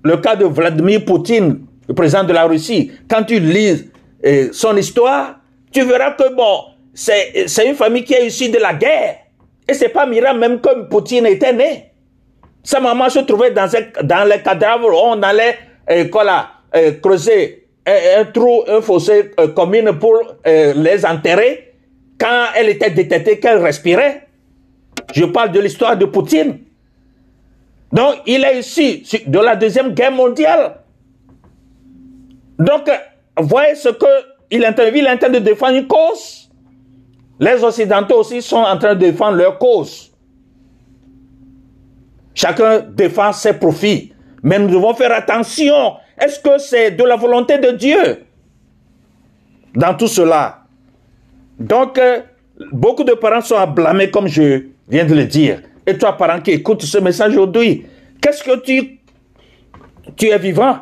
Le 0.05 0.17
cas 0.19 0.37
de 0.37 0.45
Vladimir 0.45 1.05
Poutine, 1.05 1.67
le 1.89 1.95
président 1.95 2.25
de 2.25 2.33
la 2.33 2.45
Russie, 2.45 2.93
quand 3.09 3.25
tu 3.25 3.41
lis 3.41 3.91
euh, 4.25 4.49
son 4.53 4.77
histoire, 4.77 5.41
tu 5.73 5.83
verras 5.83 6.13
que 6.13 6.35
bon, 6.35 6.61
c'est 6.95 7.67
une 7.67 7.75
famille 7.75 8.05
qui 8.05 8.15
est 8.15 8.27
issue 8.27 8.51
de 8.51 8.59
la 8.59 8.75
guerre. 8.75 9.17
Et 9.69 9.75
c'est 9.75 9.89
pas 9.91 10.07
miracle 10.07 10.39
même 10.39 10.61
comme 10.61 10.89
Poutine 10.89 11.27
était 11.27 11.53
né. 11.53 11.93
Sa 12.69 12.81
maman 12.81 13.09
se 13.09 13.21
trouvait 13.21 13.51
dans, 13.51 14.29
les 14.29 14.43
cadavres, 14.43 14.91
on 14.93 15.23
allait 15.23 15.57
euh, 15.91 16.05
euh, 16.77 16.93
creuser 17.01 17.67
un, 17.87 18.27
trou, 18.27 18.63
un 18.69 18.83
fossé 18.83 19.31
euh, 19.41 19.49
commune 19.49 19.99
pour 19.99 20.21
les 20.45 21.07
enterrer 21.07 21.73
quand 22.21 22.49
elle 22.55 22.69
était 22.69 22.91
détectée 22.91 23.41
qu'elle 23.41 23.63
respirait. 23.63 24.27
Je 25.15 25.25
parle 25.25 25.51
de 25.53 25.61
l'histoire 25.61 25.97
de 25.97 26.05
Poutine. 26.05 26.59
Donc, 27.91 28.17
il 28.27 28.45
est 28.45 28.59
ici 28.59 29.03
de 29.27 29.39
la 29.39 29.57
Deuxième 29.57 29.95
Guerre 29.95 30.13
mondiale. 30.13 30.81
Donc, 32.59 32.91
voyez 33.39 33.77
ce 33.77 33.89
qu'il 33.89 34.63
est, 34.63 34.93
il 34.95 35.07
est 35.07 35.11
en 35.11 35.17
train 35.17 35.31
de 35.31 35.39
défendre 35.39 35.79
une 35.79 35.87
cause. 35.87 36.51
Les 37.41 37.65
Occidentaux 37.65 38.19
aussi 38.19 38.43
sont 38.43 38.57
en 38.59 38.77
train 38.77 38.95
de 38.95 39.01
défendre 39.01 39.39
leur 39.39 39.59
cause. 39.59 40.08
Chacun 42.49 42.81
défend 42.81 43.33
ses 43.33 43.53
profits. 43.53 44.13
Mais 44.43 44.59
nous 44.59 44.69
devons 44.69 44.95
faire 44.95 45.13
attention. 45.13 45.95
Est-ce 46.19 46.41
que 46.41 46.59
c'est 46.59 46.93
de 46.93 47.05
la 47.05 47.17
volonté 47.17 47.59
de 47.59 47.73
Dieu? 47.73 48.25
Dans 49.75 49.95
tout 49.95 50.09
cela 50.09 50.59
donc, 51.59 51.99
euh, 51.99 52.21
beaucoup 52.71 53.05
de 53.05 53.15
parents 53.15 53.41
sont 53.41 53.57
à 53.57 53.67
blâmer, 53.67 54.11
comme 54.11 54.29
je 54.29 54.67
viens 54.89 55.05
de 55.05 55.15
le 55.15 55.25
dire. 55.25 55.63
Et 55.87 55.99
toi, 55.99 56.17
parent 56.17 56.41
qui 56.41 56.53
écoute 56.53 56.83
ce 56.83 56.99
message 56.99 57.33
aujourd'hui, 57.33 57.85
qu'est-ce 58.21 58.45
que 58.45 58.61
tu, 58.61 59.01
tu 60.17 60.29
es 60.29 60.39
vivant? 60.39 60.79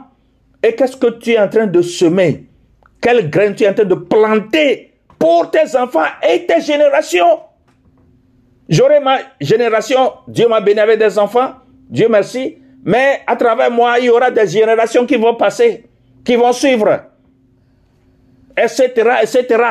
Et 0.63 0.75
qu'est-ce 0.75 0.97
que 0.97 1.19
tu 1.19 1.31
es 1.33 1.39
en 1.39 1.49
train 1.49 1.67
de 1.67 1.81
semer? 1.81 2.45
Quelle 3.01 3.31
graine 3.31 3.55
tu 3.55 3.65
es 3.65 3.69
en 3.69 3.75
train 3.75 3.85
de 3.85 3.95
planter 3.95 4.93
pour 5.19 5.51
tes 5.51 5.77
enfants 5.77 6.05
et 6.29 6.45
tes 6.45 6.61
générations? 6.61 7.41
J'aurai 8.69 9.01
ma 9.01 9.19
génération, 9.41 10.13
Dieu 10.27 10.49
m'a 10.49 10.61
béni 10.61 10.81
avec 10.81 10.99
des 10.99 11.19
enfants, 11.19 11.55
Dieu 11.89 12.09
merci, 12.09 12.59
mais 12.85 13.21
à 13.27 13.37
travers 13.37 13.71
moi, 13.71 13.99
il 13.99 14.07
y 14.07 14.11
aura 14.11 14.31
des 14.31 14.47
générations 14.47 15.07
qui 15.07 15.17
vont 15.17 15.35
passer, 15.35 15.85
qui 16.25 16.35
vont 16.37 16.53
suivre, 16.53 17.01
etc., 18.57 18.93
etc. 19.23 19.63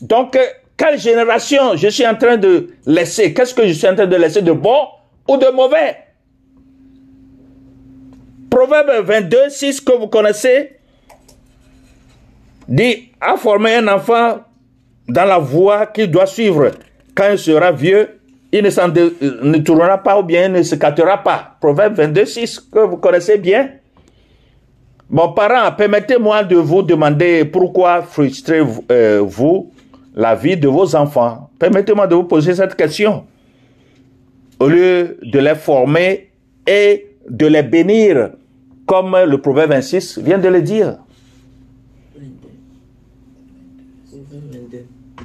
Donc, 0.00 0.36
euh, 0.36 0.44
quelle 0.76 0.98
génération 0.98 1.76
je 1.76 1.88
suis 1.88 2.06
en 2.06 2.14
train 2.14 2.36
de 2.36 2.68
laisser? 2.86 3.34
Qu'est-ce 3.34 3.54
que 3.54 3.66
je 3.66 3.72
suis 3.72 3.88
en 3.88 3.96
train 3.96 4.06
de 4.06 4.16
laisser? 4.16 4.42
De 4.42 4.52
bon 4.52 4.86
ou 5.28 5.36
de 5.36 5.48
mauvais? 5.50 5.96
Proverbe 8.48 9.04
22, 9.04 9.50
6 9.50 9.80
que 9.80 9.92
vous 9.92 10.06
connaissez, 10.06 10.78
dit 12.68 13.10
à 13.20 13.36
former 13.36 13.76
un 13.76 13.88
enfant 13.88 14.40
dans 15.08 15.24
la 15.24 15.38
voie 15.38 15.86
qu'il 15.86 16.10
doit 16.10 16.26
suivre. 16.26 16.70
Quand 17.14 17.30
il 17.32 17.38
sera 17.38 17.72
vieux, 17.72 18.17
il 18.52 18.62
ne, 18.64 18.70
s'en 18.70 18.88
ne 18.88 19.58
tournera 19.58 19.98
pas 19.98 20.18
ou 20.18 20.22
bien 20.22 20.46
il 20.46 20.52
ne 20.52 20.62
se 20.62 20.74
captera 20.74 21.18
pas. 21.22 21.56
Proverbe 21.60 21.94
22, 21.94 22.24
6 22.24 22.60
que 22.72 22.78
vous 22.80 22.96
connaissez 22.96 23.36
bien. 23.38 23.70
Mon 25.10 25.32
parent, 25.32 25.72
permettez-moi 25.72 26.44
de 26.44 26.56
vous 26.56 26.82
demander 26.82 27.44
pourquoi 27.44 28.02
frustrez-vous 28.02 28.84
euh, 28.90 29.26
la 30.14 30.34
vie 30.34 30.56
de 30.56 30.68
vos 30.68 30.94
enfants 30.94 31.50
Permettez-moi 31.58 32.06
de 32.06 32.14
vous 32.14 32.24
poser 32.24 32.54
cette 32.54 32.74
question. 32.74 33.24
Au 34.60 34.68
lieu 34.68 35.18
de 35.22 35.38
les 35.38 35.54
former 35.54 36.30
et 36.66 37.16
de 37.28 37.46
les 37.46 37.62
bénir, 37.62 38.30
comme 38.86 39.16
le 39.26 39.40
proverbe 39.40 39.70
26 39.70 40.18
vient 40.18 40.38
de 40.38 40.48
le 40.48 40.62
dire. 40.62 40.98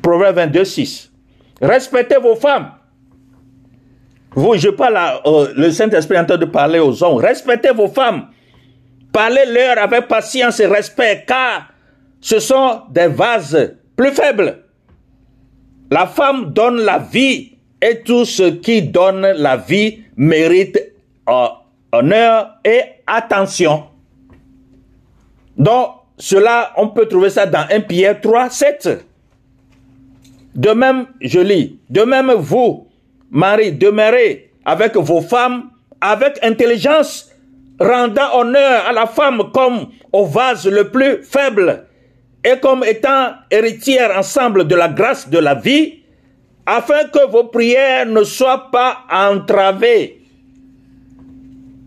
Proverbe 0.02 0.36
22, 0.36 0.66
6. 0.66 1.12
Respectez 1.62 2.18
vos 2.18 2.36
femmes. 2.36 2.72
Vous, 4.36 4.56
je 4.58 4.70
parle, 4.70 4.98
euh, 5.26 5.54
le 5.56 5.72
Saint-Esprit 5.72 6.18
en 6.18 6.26
train 6.26 6.38
de 6.38 6.46
parler 6.46 6.80
aux 6.80 7.04
hommes. 7.04 7.18
Respectez 7.18 7.72
vos 7.72 7.88
femmes. 7.88 8.28
Parlez-leur 9.12 9.78
avec 9.78 10.08
patience 10.08 10.60
et 10.60 10.66
respect, 10.66 11.24
car 11.28 11.68
ce 12.20 12.40
sont 12.40 12.82
des 12.90 13.08
vases 13.08 13.76
plus 13.96 14.12
faibles 14.12 14.64
la 15.94 16.08
femme 16.08 16.52
donne 16.54 16.82
la 16.82 16.98
vie 16.98 17.52
et 17.80 18.02
tout 18.02 18.26
ce 18.26 18.50
qui 18.50 18.82
donne 18.82 19.22
la 19.22 19.58
vie 19.58 20.00
mérite 20.18 20.80
euh, 21.30 21.48
honneur 21.92 22.56
et 22.66 22.82
attention. 23.06 23.84
Donc, 25.56 25.90
cela, 26.18 26.72
on 26.78 26.88
peut 26.88 27.06
trouver 27.06 27.30
ça 27.30 27.46
dans 27.46 27.68
1 27.70 27.82
Pierre 27.82 28.20
3, 28.20 28.50
7. 28.50 29.06
De 30.56 30.72
même, 30.72 31.06
je 31.22 31.40
lis, 31.40 31.80
de 31.92 32.02
même 32.02 32.32
vous, 32.32 32.88
Marie, 33.34 33.72
demeurez 33.72 34.52
avec 34.64 34.96
vos 34.96 35.22
femmes 35.22 35.72
avec 36.00 36.38
intelligence, 36.44 37.32
rendant 37.80 38.38
honneur 38.38 38.86
à 38.88 38.94
la 38.94 39.08
femme 39.08 39.52
comme 39.52 39.88
au 40.12 40.26
vase 40.26 40.68
le 40.68 40.90
plus 40.92 41.24
faible 41.24 41.86
et 42.46 42.60
comme 42.60 42.84
étant 42.84 43.32
héritière 43.50 44.16
ensemble 44.16 44.68
de 44.68 44.76
la 44.76 44.88
grâce 44.90 45.30
de 45.30 45.40
la 45.40 45.56
vie, 45.56 46.04
afin 46.66 47.06
que 47.06 47.28
vos 47.32 47.46
prières 47.46 48.06
ne 48.06 48.24
soient 48.24 48.70
pas 48.70 49.00
entravées. 49.10 50.22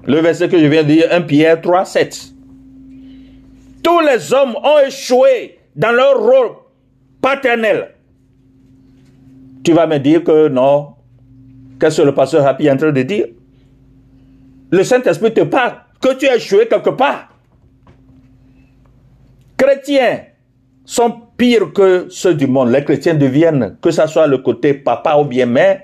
Le 0.05 0.19
verset 0.19 0.49
que 0.49 0.59
je 0.59 0.67
viens 0.67 0.83
de 0.83 0.89
dire, 0.89 1.09
1 1.11 1.23
Pierre 1.23 1.61
3, 1.61 1.85
7. 1.85 2.33
Tous 3.85 4.01
les 4.01 4.33
hommes 4.33 4.57
ont 4.57 4.79
échoué 4.85 5.59
dans 5.77 5.93
leur 5.93 6.19
rôle 6.19 6.57
paternel. 7.23 7.95
Tu 9.63 9.73
vas 9.73 9.87
me 9.87 9.99
dire 9.99 10.25
que 10.25 10.49
non. 10.49 10.96
Qu'est-ce 11.79 12.01
que 12.01 12.07
le 12.07 12.15
pasteur 12.15 12.47
Happy 12.47 12.67
est 12.67 12.71
en 12.71 12.77
train 12.77 12.93
de 12.93 13.03
dire 13.03 13.27
Le 14.71 14.83
Saint-Esprit 14.85 15.35
te 15.35 15.43
parle 15.43 15.75
que 16.01 16.15
tu 16.15 16.27
as 16.29 16.37
échoué 16.37 16.67
quelque 16.69 16.91
part. 16.91 17.29
Chrétiens 19.57 20.21
sont 20.85 21.15
pires 21.37 21.73
que 21.73 22.07
ceux 22.09 22.35
du 22.35 22.47
monde. 22.47 22.71
Les 22.71 22.85
chrétiens 22.85 23.15
deviennent, 23.15 23.77
que 23.81 23.91
ce 23.91 24.07
soit 24.07 24.27
le 24.27 24.39
côté 24.39 24.75
papa 24.75 25.17
ou 25.17 25.25
bien 25.25 25.47
mère, 25.47 25.83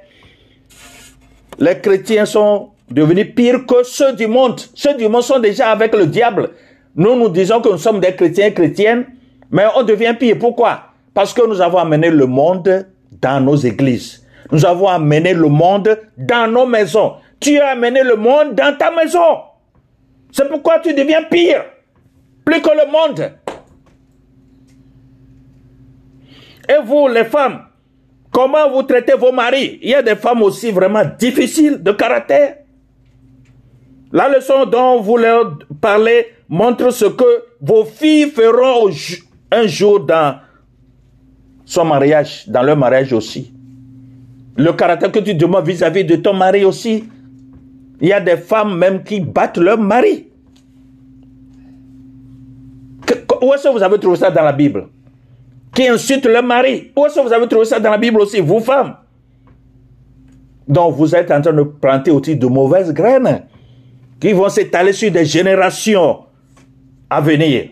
les 1.58 1.78
chrétiens 1.78 2.24
sont 2.24 2.70
devenus 2.90 3.34
pires 3.34 3.66
que 3.66 3.82
ceux 3.82 4.14
du 4.14 4.26
monde. 4.26 4.60
Ceux 4.74 4.94
du 4.94 5.08
monde 5.08 5.22
sont 5.22 5.38
déjà 5.38 5.70
avec 5.70 5.94
le 5.94 6.06
diable. 6.06 6.50
Nous, 6.94 7.16
nous 7.16 7.28
disons 7.28 7.60
que 7.60 7.70
nous 7.70 7.78
sommes 7.78 8.00
des 8.00 8.14
chrétiens 8.14 8.50
chrétiennes, 8.50 9.06
mais 9.50 9.64
on 9.76 9.82
devient 9.82 10.14
pire. 10.18 10.36
Pourquoi? 10.38 10.84
Parce 11.14 11.32
que 11.32 11.46
nous 11.46 11.60
avons 11.60 11.78
amené 11.78 12.10
le 12.10 12.26
monde 12.26 12.86
dans 13.20 13.44
nos 13.44 13.56
églises. 13.56 14.21
Nous 14.50 14.64
avons 14.64 14.88
amené 14.88 15.34
le 15.34 15.48
monde 15.48 15.98
dans 16.16 16.50
nos 16.50 16.66
maisons. 16.66 17.14
Tu 17.40 17.58
as 17.58 17.68
amené 17.68 18.02
le 18.02 18.16
monde 18.16 18.54
dans 18.54 18.76
ta 18.76 18.90
maison. 18.90 19.40
C'est 20.30 20.48
pourquoi 20.48 20.78
tu 20.80 20.94
deviens 20.94 21.22
pire. 21.24 21.64
Plus 22.44 22.60
que 22.60 22.70
le 22.70 22.90
monde. 22.90 23.32
Et 26.68 26.82
vous, 26.84 27.08
les 27.08 27.24
femmes, 27.24 27.66
comment 28.30 28.70
vous 28.70 28.82
traitez 28.82 29.14
vos 29.14 29.32
maris? 29.32 29.78
Il 29.82 29.90
y 29.90 29.94
a 29.94 30.02
des 30.02 30.16
femmes 30.16 30.42
aussi 30.42 30.70
vraiment 30.70 31.02
difficiles 31.18 31.82
de 31.82 31.92
caractère. 31.92 32.58
La 34.12 34.28
leçon 34.28 34.66
dont 34.66 35.00
vous 35.00 35.16
leur 35.16 35.58
parlez 35.80 36.26
montre 36.48 36.90
ce 36.90 37.06
que 37.06 37.44
vos 37.60 37.84
filles 37.84 38.30
feront 38.30 38.90
un 39.50 39.66
jour 39.66 40.00
dans 40.00 40.38
son 41.64 41.84
mariage, 41.84 42.48
dans 42.48 42.62
leur 42.62 42.76
mariage 42.76 43.12
aussi. 43.12 43.51
Le 44.56 44.72
caractère 44.72 45.10
que 45.10 45.18
tu 45.18 45.34
demandes 45.34 45.66
vis-à-vis 45.66 46.04
de 46.04 46.16
ton 46.16 46.34
mari 46.34 46.64
aussi. 46.64 47.04
Il 48.00 48.08
y 48.08 48.12
a 48.12 48.20
des 48.20 48.36
femmes 48.36 48.76
même 48.76 49.02
qui 49.02 49.20
battent 49.20 49.58
leur 49.58 49.78
mari. 49.78 50.28
où 53.40 53.52
est-ce 53.52 53.64
que 53.64 53.72
vous 53.72 53.82
avez 53.82 53.98
trouvé 53.98 54.16
ça 54.16 54.30
dans 54.30 54.42
la 54.42 54.52
Bible? 54.52 54.88
Qui 55.74 55.88
insulte 55.88 56.26
leur 56.26 56.42
mari. 56.42 56.92
Où 56.96 57.06
est-ce 57.06 57.16
que 57.16 57.26
vous 57.26 57.32
avez 57.32 57.48
trouvé 57.48 57.64
ça 57.64 57.80
dans 57.80 57.90
la 57.90 57.98
Bible 57.98 58.20
aussi, 58.20 58.40
vous 58.40 58.60
femmes? 58.60 58.96
Donc 60.68 60.94
vous 60.94 61.14
êtes 61.14 61.30
en 61.30 61.40
train 61.40 61.52
de 61.52 61.62
planter 61.62 62.10
aussi 62.10 62.36
de 62.36 62.46
mauvaises 62.46 62.92
graines 62.92 63.42
qui 64.20 64.32
vont 64.32 64.48
s'étaler 64.48 64.92
sur 64.92 65.10
des 65.10 65.24
générations 65.24 66.20
à 67.10 67.20
venir. 67.20 67.70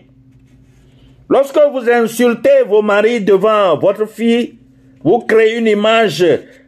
Lorsque 1.29 1.59
vous 1.71 1.89
insultez 1.89 2.63
vos 2.67 2.81
maris 2.81 3.21
devant 3.21 3.77
votre 3.77 4.05
fille, 4.05 4.59
vous 5.03 5.19
créez 5.19 5.57
une 5.57 5.67
image 5.67 6.25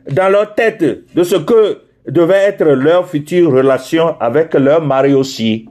dans 0.10 0.30
leur 0.30 0.54
tête 0.56 0.84
de 1.16 1.24
ce 1.24 1.36
que 1.36 1.82
devait 2.08 2.50
être 2.50 2.66
leur 2.66 3.08
future 3.08 3.52
relation 3.52 4.16
avec 4.20 4.54
leur 4.54 4.82
mari 4.82 5.13
aussi. 5.13 5.70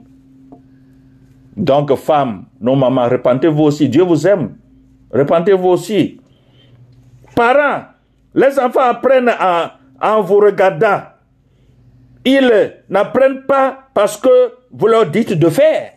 Donc, 1.55 1.95
femmes, 1.95 2.45
non 2.59 2.75
maman, 2.75 3.07
repentez-vous 3.07 3.63
aussi. 3.63 3.87
Dieu 3.87 4.03
vous 4.03 4.25
aime. 4.25 4.55
Repentez-vous 5.13 5.69
aussi. 5.69 6.19
Parents, 7.35 7.83
les 8.33 8.59
enfants 8.59 8.81
apprennent 8.81 9.31
en 10.01 10.21
vous 10.21 10.37
regardant. 10.37 11.01
Ils 12.25 12.73
n'apprennent 12.89 13.43
pas 13.43 13.89
parce 13.93 14.17
que 14.17 14.53
vous 14.71 14.87
leur 14.87 15.05
dites 15.07 15.33
de 15.33 15.49
faire. 15.49 15.91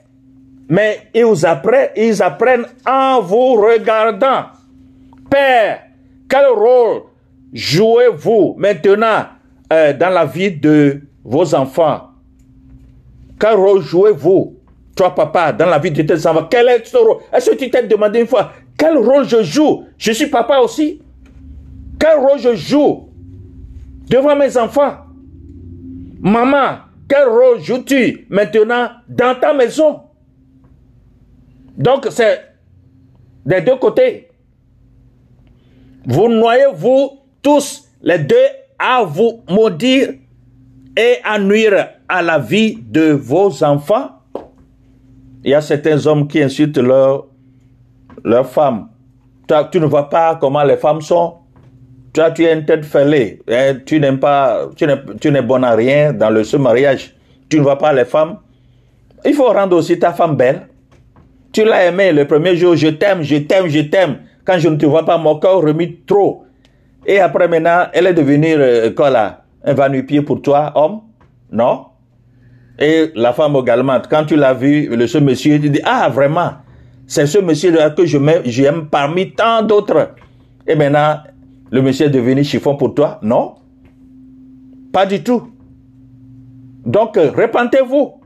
Mais 0.68 1.09
ils 1.14 1.46
apprennent, 1.46 1.90
ils 1.96 2.22
apprennent 2.22 2.66
en 2.87 3.20
vous 3.20 3.55
regardant. 3.55 4.46
Père, 5.31 5.83
quel 6.29 6.46
rôle 6.46 7.03
jouez-vous 7.52 8.54
maintenant 8.59 9.26
euh, 9.72 9.92
dans 9.92 10.11
la 10.11 10.24
vie 10.24 10.52
de 10.52 11.00
vos 11.24 11.54
enfants. 11.54 12.11
Quel 13.38 13.54
rôle 13.54 13.82
jouez-vous, 13.82 14.56
toi 14.94 15.14
papa, 15.14 15.52
dans 15.52 15.66
la 15.66 15.78
vie 15.78 15.90
de 15.90 16.02
tes 16.02 16.26
enfants? 16.26 16.46
Quel 16.50 16.68
est 16.68 16.87
ce 16.87 16.96
rôle? 16.96 17.18
Est-ce 17.32 17.50
que 17.50 17.56
tu 17.56 17.70
t'es 17.70 17.87
demandé 17.87 18.20
une 18.20 18.26
fois, 18.26 18.52
quel 18.78 18.96
rôle 18.96 19.28
je 19.28 19.42
joue? 19.42 19.85
Je 19.98 20.12
suis 20.12 20.26
papa 20.28 20.59
aussi. 20.59 21.00
Quel 21.98 22.18
rôle 22.18 22.38
je 22.38 22.54
joue 22.54 23.09
devant 24.09 24.37
mes 24.37 24.56
enfants? 24.56 24.96
Maman, 26.20 26.78
quel 27.09 27.28
rôle 27.28 27.61
joues-tu 27.61 28.26
maintenant 28.30 28.88
dans 29.09 29.38
ta 29.38 29.52
maison? 29.52 30.00
Donc 31.76 32.06
c'est 32.11 32.40
des 33.44 33.61
deux 33.61 33.76
côtés. 33.76 34.28
Vous 36.06 36.28
noyez-vous 36.28 37.11
tous 37.46 37.88
les 38.02 38.18
deux 38.18 38.35
à 38.76 39.04
vous 39.04 39.44
maudire 39.48 40.14
et 40.96 41.14
à 41.22 41.38
nuire 41.38 41.90
à 42.09 42.20
la 42.20 42.40
vie 42.40 42.76
de 42.76 43.12
vos 43.12 43.62
enfants. 43.62 44.09
Il 45.44 45.52
y 45.52 45.54
a 45.54 45.61
certains 45.61 46.04
hommes 46.09 46.26
qui 46.26 46.42
insultent 46.42 46.78
leurs 46.78 47.28
leur 48.24 48.48
femmes. 48.48 48.88
Tu 49.70 49.78
ne 49.78 49.87
vois 49.87 50.09
pas 50.09 50.35
comment 50.40 50.64
les 50.64 50.76
femmes 50.76 51.00
sont. 51.00 51.35
Toi, 52.12 52.32
tu 52.32 52.44
es 52.44 52.52
une 52.52 52.64
tête 52.64 52.85
fêlée. 52.85 53.40
Hein, 53.48 53.76
tu 53.87 54.00
n'aimes 54.00 54.18
pas, 54.18 54.68
tu 54.74 55.30
n'es 55.30 55.42
bon 55.42 55.62
à 55.62 55.76
rien 55.76 56.12
dans 56.12 56.30
le, 56.30 56.42
ce 56.42 56.56
mariage. 56.56 57.14
Tu 57.48 57.59
ne 57.59 57.62
vois 57.62 57.78
pas 57.78 57.92
les 57.92 58.06
femmes. 58.06 58.38
Il 59.24 59.35
faut 59.35 59.52
rendre 59.52 59.76
aussi 59.76 59.96
ta 60.00 60.12
femme 60.12 60.35
belle. 60.35 60.66
Tu 61.52 61.64
l'as 61.64 61.85
aimée 61.85 62.11
le 62.11 62.26
premier 62.26 62.56
jour, 62.56 62.74
je 62.74 62.88
t'aime, 62.88 63.22
je 63.22 63.37
t'aime, 63.37 63.68
je 63.68 63.82
t'aime. 63.82 64.16
Quand 64.44 64.59
je 64.59 64.68
ne 64.68 64.76
te 64.76 64.87
vois 64.87 65.04
pas, 65.04 65.16
mon 65.16 65.38
corps 65.38 65.62
remis 65.62 66.00
trop. 66.06 66.45
Et 67.07 67.21
après 67.21 67.47
maintenant, 67.47 67.87
elle 67.92 68.09
est 68.09 68.14
devenue 68.14 68.55
euh, 68.55 68.90
quoi 68.90 69.11
là 69.11 69.45
Un 69.64 69.75
va 69.75 69.88
pied 69.88 70.23
pour 70.23 70.42
toi, 70.42 70.73
homme? 70.75 71.03
Non? 71.53 71.87
Et 72.79 73.12
la 73.14 73.33
femme 73.33 73.57
également, 73.57 73.99
quand 74.11 74.25
tu 74.25 74.35
l'as 74.35 74.53
vu, 74.53 74.88
le, 74.88 75.07
ce 75.07 75.19
monsieur, 75.19 75.61
tu 75.61 75.71
dis, 75.71 75.81
ah 75.85 76.09
vraiment, 76.09 76.55
c'est 77.07 77.27
ce 77.27 77.38
monsieur-là 77.38 77.90
que 77.90 78.05
je 78.05 78.19
j'aime 78.45 78.88
parmi 78.88 79.33
tant 79.33 79.62
d'autres. 79.62 80.11
Et 80.66 80.75
maintenant, 80.75 81.21
le 81.71 81.81
monsieur 81.81 82.07
est 82.07 82.11
devenu 82.11 82.42
chiffon 82.42 82.77
pour 82.77 82.92
toi? 82.95 83.21
Non? 83.23 83.55
Pas 84.92 85.07
du 85.07 85.23
tout. 85.23 85.53
Donc, 86.85 87.16
repentez-vous 87.16 88.21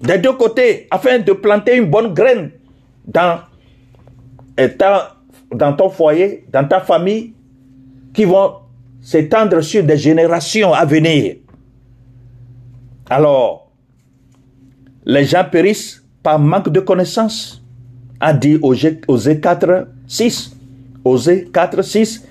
des 0.00 0.18
deux 0.18 0.32
côtés 0.32 0.88
afin 0.90 1.20
de 1.20 1.32
planter 1.32 1.76
une 1.76 1.86
bonne 1.86 2.12
graine 2.12 2.50
dans, 3.06 3.38
dans 5.52 5.72
ton 5.74 5.88
foyer, 5.88 6.44
dans 6.52 6.66
ta 6.66 6.80
famille, 6.80 7.34
qui 8.14 8.24
vont 8.24 8.54
s'étendre 9.02 9.60
sur 9.60 9.84
des 9.84 9.98
générations 9.98 10.72
à 10.72 10.84
venir. 10.86 11.36
Alors, 13.10 13.70
les 15.04 15.24
gens 15.26 15.44
périssent 15.44 16.02
par 16.22 16.38
manque 16.38 16.70
de 16.70 16.80
connaissances, 16.80 17.62
a 18.20 18.32
dit 18.32 18.58
Osée 18.62 19.40
4, 19.40 19.88
6. 20.06 20.56
Osée 21.04 21.50
4, 21.52 21.82
6. 21.82 22.26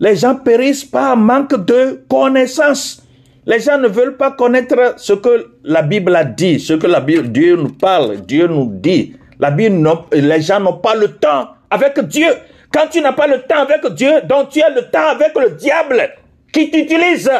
Les 0.00 0.16
gens 0.16 0.34
périssent 0.34 0.84
par 0.84 1.16
manque 1.16 1.64
de 1.64 2.02
connaissances. 2.08 3.02
Les 3.46 3.60
gens 3.60 3.78
ne 3.78 3.86
veulent 3.86 4.16
pas 4.16 4.32
connaître 4.32 4.94
ce 4.96 5.12
que 5.12 5.52
la 5.62 5.82
Bible 5.82 6.16
a 6.16 6.24
dit, 6.24 6.58
ce 6.58 6.72
que 6.72 6.86
la 6.88 7.00
Bible, 7.00 7.30
Dieu 7.30 7.56
nous 7.56 7.72
parle, 7.72 8.22
Dieu 8.22 8.48
nous 8.48 8.72
dit. 8.74 9.14
La 9.38 9.50
Bible, 9.50 9.86
les 10.12 10.40
gens 10.40 10.58
n'ont 10.58 10.78
pas 10.78 10.96
le 10.96 11.08
temps 11.08 11.48
avec 11.70 12.00
Dieu. 12.08 12.30
Quand 12.74 12.88
tu 12.88 13.00
n'as 13.00 13.12
pas 13.12 13.28
le 13.28 13.42
temps 13.42 13.62
avec 13.62 13.86
Dieu, 13.94 14.22
donc 14.22 14.48
tu 14.48 14.60
as 14.60 14.68
le 14.68 14.90
temps 14.90 15.06
avec 15.10 15.32
le 15.38 15.50
diable 15.52 16.10
qui 16.52 16.72
t'utilise, 16.72 17.30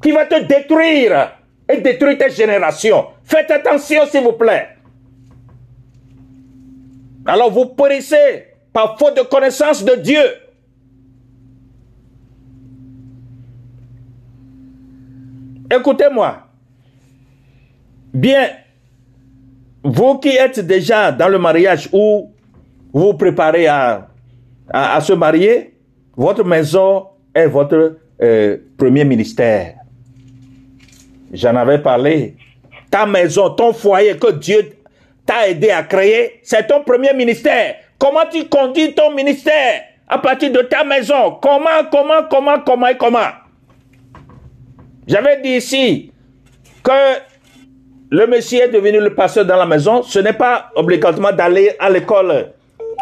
qui 0.00 0.12
va 0.12 0.26
te 0.26 0.44
détruire 0.44 1.32
et 1.68 1.80
détruire 1.80 2.16
tes 2.18 2.30
générations. 2.30 3.06
Faites 3.24 3.50
attention, 3.50 4.06
s'il 4.06 4.22
vous 4.22 4.34
plaît. 4.34 4.68
Alors 7.26 7.50
vous 7.50 7.66
périssez 7.66 8.46
par 8.72 8.96
faute 8.96 9.16
de 9.16 9.22
connaissance 9.22 9.84
de 9.84 9.96
Dieu. 9.96 10.22
Écoutez-moi. 15.68 16.44
Bien, 18.14 18.50
vous 19.82 20.18
qui 20.18 20.28
êtes 20.28 20.60
déjà 20.60 21.10
dans 21.10 21.28
le 21.28 21.40
mariage 21.40 21.88
ou 21.92 22.32
vous 22.98 23.14
préparez 23.14 23.66
à, 23.68 24.08
se 25.00 25.12
marier, 25.12 25.74
votre 26.16 26.44
maison 26.44 27.06
est 27.32 27.46
votre 27.46 27.96
euh, 28.20 28.56
premier 28.76 29.04
ministère. 29.04 29.74
J'en 31.32 31.54
avais 31.54 31.78
parlé. 31.78 32.34
Ta 32.90 33.06
maison, 33.06 33.50
ton 33.50 33.72
foyer 33.72 34.16
que 34.16 34.32
Dieu 34.32 34.72
t'a 35.24 35.48
aidé 35.48 35.70
à 35.70 35.84
créer, 35.84 36.40
c'est 36.42 36.66
ton 36.66 36.82
premier 36.82 37.12
ministère. 37.14 37.76
Comment 37.98 38.26
tu 38.30 38.48
conduis 38.48 38.94
ton 38.94 39.14
ministère 39.14 39.82
à 40.08 40.18
partir 40.18 40.50
de 40.50 40.62
ta 40.62 40.82
maison? 40.82 41.38
Comment, 41.40 41.84
comment, 41.92 42.24
comment, 42.28 42.58
comment 42.66 42.88
et 42.88 42.96
comment? 42.96 43.30
J'avais 45.06 45.40
dit 45.40 45.50
ici 45.50 46.12
que 46.82 47.20
le 48.10 48.26
Messie 48.26 48.56
est 48.56 48.68
devenu 48.68 48.98
le 49.00 49.14
pasteur 49.14 49.44
dans 49.44 49.56
la 49.56 49.66
maison, 49.66 50.02
ce 50.02 50.18
n'est 50.18 50.32
pas 50.32 50.70
obligatoirement 50.74 51.32
d'aller 51.32 51.72
à 51.78 51.90
l'école, 51.90 52.54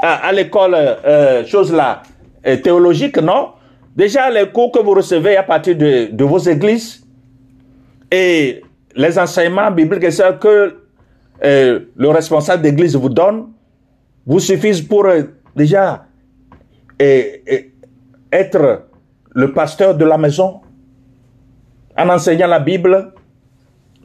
à, 0.02 0.32
l'école, 0.32 0.74
euh, 0.74 1.44
chose 1.44 1.72
là, 1.72 2.02
euh, 2.46 2.56
théologique, 2.56 3.18
non? 3.18 3.50
Déjà, 3.94 4.30
les 4.30 4.48
cours 4.50 4.72
que 4.72 4.78
vous 4.78 4.92
recevez 4.92 5.37
à 5.37 5.42
partir 5.42 5.76
de, 5.76 6.24
vos 6.24 6.38
églises 6.38 7.02
et 8.11 8.62
les 8.94 9.18
enseignements 9.18 9.70
bibliques 9.70 10.09
que 10.40 10.76
euh, 11.44 11.80
le 11.96 12.09
responsable 12.09 12.62
d'église 12.62 12.94
vous 12.96 13.09
donne, 13.09 13.48
vous 14.26 14.40
suffisent 14.40 14.82
pour 14.82 15.06
déjà 15.54 16.04
être 16.98 18.82
le 19.35 19.52
pasteur 19.52 19.94
de 19.94 20.04
la 20.04 20.18
maison 20.18 20.61
en 21.96 22.09
enseignant 22.09 22.46
la 22.46 22.59
Bible, 22.59 23.12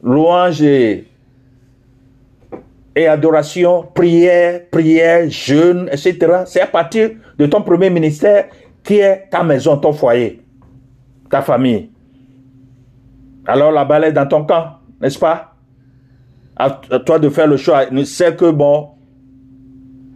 louange 0.04 0.62
et, 0.62 1.08
adoration, 2.96 3.84
prière, 3.94 4.62
prière, 4.70 5.30
jeûne, 5.30 5.90
etc. 5.92 6.44
C'est 6.46 6.62
à 6.62 6.68
partir 6.68 7.12
de 7.38 7.46
ton 7.46 7.62
premier 7.62 7.90
ministère 7.90 8.48
qui 8.84 9.00
est 9.00 9.28
ta 9.30 9.44
maison, 9.44 9.78
ton 9.78 9.94
foyer, 9.94 10.42
ta 11.30 11.42
famille. 11.42 11.90
Alors 13.46 13.72
la 13.72 13.86
balle 13.86 14.06
est 14.06 14.12
dans 14.12 14.28
ton 14.28 14.44
camp, 14.46 14.78
n'est-ce 15.00 15.18
pas? 15.18 15.56
À, 16.56 16.70
toi 16.70 17.18
de 17.18 17.30
faire 17.30 17.48
le 17.48 17.58
choix. 17.58 17.86
C'est 18.06 18.36
que 18.36 18.52
bon, 18.52 18.90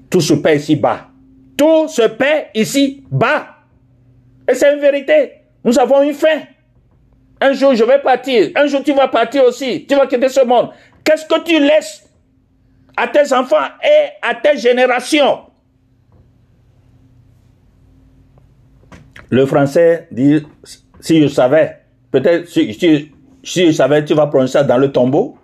tout 0.09 0.21
se 0.21 0.33
paie 0.33 0.57
ici 0.57 0.75
bas. 0.75 1.07
Tout 1.57 1.87
se 1.87 2.03
paie 2.03 2.47
ici 2.53 3.03
bas. 3.09 3.47
Et 4.49 4.53
c'est 4.53 4.73
une 4.73 4.79
vérité. 4.79 5.31
Nous 5.63 5.79
avons 5.79 6.03
une 6.03 6.13
fin. 6.13 6.41
Un 7.41 7.53
jour, 7.53 7.73
je 7.73 7.83
vais 7.83 7.99
partir. 7.99 8.51
Un 8.55 8.67
jour, 8.67 8.83
tu 8.83 8.93
vas 8.93 9.07
partir 9.07 9.43
aussi. 9.45 9.85
Tu 9.87 9.95
vas 9.95 10.05
quitter 10.05 10.29
ce 10.29 10.45
monde. 10.45 10.69
Qu'est-ce 11.03 11.25
que 11.25 11.43
tu 11.43 11.59
laisses 11.59 12.04
à 12.97 13.07
tes 13.07 13.33
enfants 13.33 13.55
et 13.83 14.09
à 14.21 14.35
tes 14.35 14.57
générations 14.57 15.39
Le 19.29 19.45
français 19.45 20.07
dit, 20.11 20.43
si 20.99 21.21
je 21.21 21.27
savais, 21.27 21.79
peut-être 22.11 22.47
si, 22.47 23.11
je 23.43 23.71
savais, 23.71 24.05
tu 24.05 24.13
vas 24.13 24.27
prononcer 24.27 24.53
ça 24.53 24.63
dans 24.63 24.77
le 24.77 24.91
tombeau. 24.91 25.37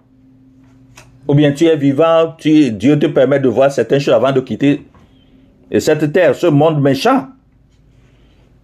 Ou 1.28 1.34
bien 1.34 1.52
tu 1.52 1.66
es 1.66 1.76
vivant, 1.76 2.36
Dieu 2.40 3.00
te 3.00 3.08
permet 3.08 3.40
de 3.40 3.48
voir 3.48 3.72
certaines 3.72 4.00
choses 4.00 4.14
avant 4.14 4.32
de 4.32 4.42
quitter 4.42 4.84
cette 5.80 6.12
terre, 6.12 6.36
ce 6.36 6.48
monde 6.48 6.82
méchant. 6.82 7.28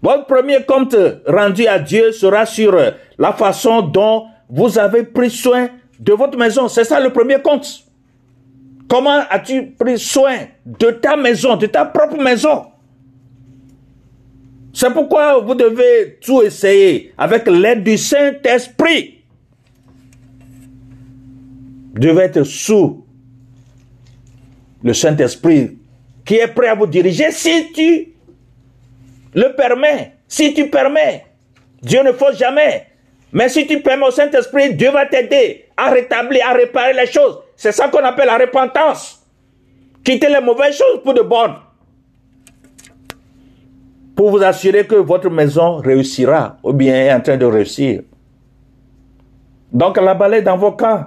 Votre 0.02 0.26
premier 0.26 0.63
compte 0.63 0.95
rendu 1.26 1.65
à 1.67 1.80
Dieu 1.80 2.12
sera 2.12 2.45
sur 2.45 2.78
la 3.17 3.34
façon 3.34 3.82
dont 3.82 4.26
vous 4.50 4.78
avez 4.78 5.04
pris 5.04 5.30
soin 5.30 5.69
de 6.00 6.13
votre 6.13 6.38
maison. 6.38 6.67
C'est 6.67 6.84
ça 6.84 7.00
le 7.00 7.12
premier 7.12 7.41
compte. 7.41 7.87
Comment 8.88 9.23
as-tu 9.30 9.71
pris 9.71 10.00
soin 10.00 10.47
de 10.65 10.91
ta 10.91 11.17
maison, 11.17 11.58
de 11.58 11.65
ta 11.65 11.86
propre 11.86 12.17
maison? 12.17 12.67
C'est 14.73 14.91
pourquoi 14.91 15.39
vous 15.39 15.56
devez 15.56 16.19
tout 16.21 16.41
essayer 16.43 17.13
avec 17.17 17.47
l'aide 17.47 17.84
du 17.84 17.97
Saint-Esprit. 17.97 19.23
Vous 21.93 22.00
devez 22.00 22.23
être 22.23 22.43
sous 22.43 23.04
le 24.84 24.93
Saint-Esprit 24.93 25.78
qui 26.23 26.36
est 26.36 26.47
prêt 26.47 26.67
à 26.67 26.76
vous 26.76 26.86
diriger 26.86 27.32
si 27.32 27.71
tu 27.73 28.13
le 29.34 29.56
permets. 29.56 30.13
Si 30.28 30.54
tu 30.54 30.69
permets, 30.69 31.26
Dieu 31.82 32.04
ne 32.04 32.12
faut 32.12 32.34
jamais. 32.34 32.86
Mais 33.32 33.50
si 33.50 33.65
tu 33.65 33.82
permets 33.82 34.08
au 34.08 34.12
Saint-Esprit, 34.12 34.76
Dieu 34.76 34.91
va 34.91 35.06
t'aider 35.06 35.65
à 35.76 35.89
rétablir, 35.89 36.45
à 36.45 36.54
réparer 36.54 36.93
les 36.93 37.08
choses. 37.08 37.39
C'est 37.58 37.72
ça 37.72 37.89
qu'on 37.89 38.04
appelle 38.06 38.28
la 38.28 38.38
repentance. 38.38 39.20
Quitter 40.04 40.30
les 40.30 40.39
mauvaises 40.39 40.78
choses 40.78 41.02
pour 41.04 41.15
de 41.15 41.22
bonnes. 41.24 41.56
Pour 44.15 44.30
vous 44.30 44.43
assurer 44.43 44.86
que 44.86 44.96
votre 44.96 45.30
maison 45.30 45.78
réussira 45.78 46.58
ou 46.63 46.72
bien 46.72 46.96
est 46.96 47.13
en 47.13 47.20
train 47.20 47.36
de 47.36 47.46
réussir. 47.46 48.04
Donc 49.74 49.98
la 49.98 50.13
balai 50.13 50.43
dans 50.43 50.56
vos 50.56 50.72
camps. 50.72 51.06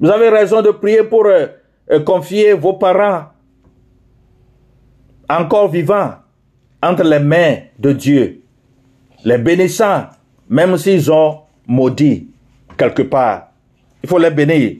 Vous 0.00 0.08
avez 0.08 0.28
raison 0.28 0.62
de 0.62 0.70
prier 0.70 1.02
pour 1.02 1.26
euh, 1.26 1.46
euh, 1.90 2.00
confier 2.00 2.52
vos 2.52 2.74
parents 2.74 3.24
encore 5.28 5.68
vivants 5.68 6.14
entre 6.80 7.02
les 7.02 7.18
mains 7.18 7.56
de 7.78 7.92
Dieu, 7.92 8.42
les 9.24 9.38
bénissant, 9.38 10.06
même 10.48 10.76
s'ils 10.76 11.10
ont 11.10 11.40
maudit 11.66 12.28
quelque 12.76 13.02
part. 13.02 13.48
Il 14.02 14.08
faut 14.08 14.18
les 14.18 14.30
bénir. 14.30 14.76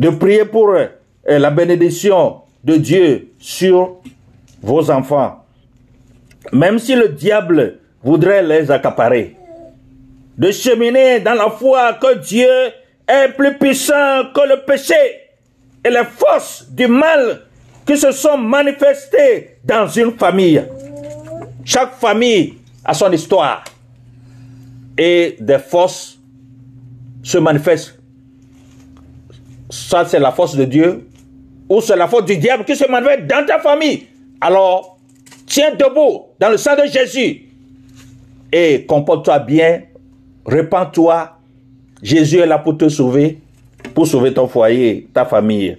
De 0.00 0.08
prier 0.08 0.46
pour 0.46 0.70
euh, 0.70 0.86
la 1.26 1.50
bénédiction 1.50 2.40
de 2.64 2.76
Dieu 2.76 3.32
sur 3.38 3.98
vos 4.62 4.90
enfants. 4.90 5.44
Même 6.52 6.78
si 6.78 6.94
le 6.94 7.10
diable 7.10 7.80
voudrait 8.02 8.42
les 8.42 8.70
accaparer. 8.70 9.36
De 10.38 10.50
cheminer 10.52 11.20
dans 11.20 11.34
la 11.34 11.50
foi 11.50 11.92
que 12.00 12.16
Dieu 12.16 12.48
est 13.06 13.28
plus 13.36 13.58
puissant 13.58 14.24
que 14.34 14.40
le 14.48 14.64
péché 14.64 14.94
et 15.84 15.90
les 15.90 16.04
forces 16.04 16.66
du 16.70 16.86
mal 16.86 17.42
qui 17.86 17.98
se 17.98 18.10
sont 18.10 18.38
manifestées 18.38 19.58
dans 19.62 19.86
une 19.86 20.12
famille. 20.12 20.64
Chaque 21.62 21.96
famille 21.96 22.54
a 22.86 22.94
son 22.94 23.12
histoire. 23.12 23.64
Et 24.96 25.36
des 25.38 25.58
forces 25.58 26.18
se 27.22 27.36
manifestent. 27.36 27.99
Ça, 29.70 30.04
c'est 30.04 30.18
la 30.18 30.32
force 30.32 30.56
de 30.56 30.64
Dieu. 30.64 31.06
Ou 31.68 31.80
c'est 31.80 31.96
la 31.96 32.08
force 32.08 32.24
du 32.24 32.36
diable 32.36 32.64
qui 32.64 32.74
se 32.74 32.90
manifeste 32.90 33.26
dans 33.26 33.46
ta 33.46 33.58
famille. 33.60 34.06
Alors, 34.40 34.98
tiens 35.46 35.72
debout 35.74 36.26
dans 36.38 36.48
le 36.50 36.56
sang 36.56 36.74
de 36.76 36.90
Jésus. 36.90 37.42
Et 38.52 38.84
comporte-toi 38.86 39.38
bien. 39.38 39.82
Répands-toi. 40.44 41.36
Jésus 42.02 42.38
est 42.38 42.46
là 42.46 42.58
pour 42.58 42.76
te 42.76 42.88
sauver. 42.88 43.38
Pour 43.94 44.06
sauver 44.06 44.34
ton 44.34 44.48
foyer, 44.48 45.08
ta 45.14 45.24
famille. 45.24 45.76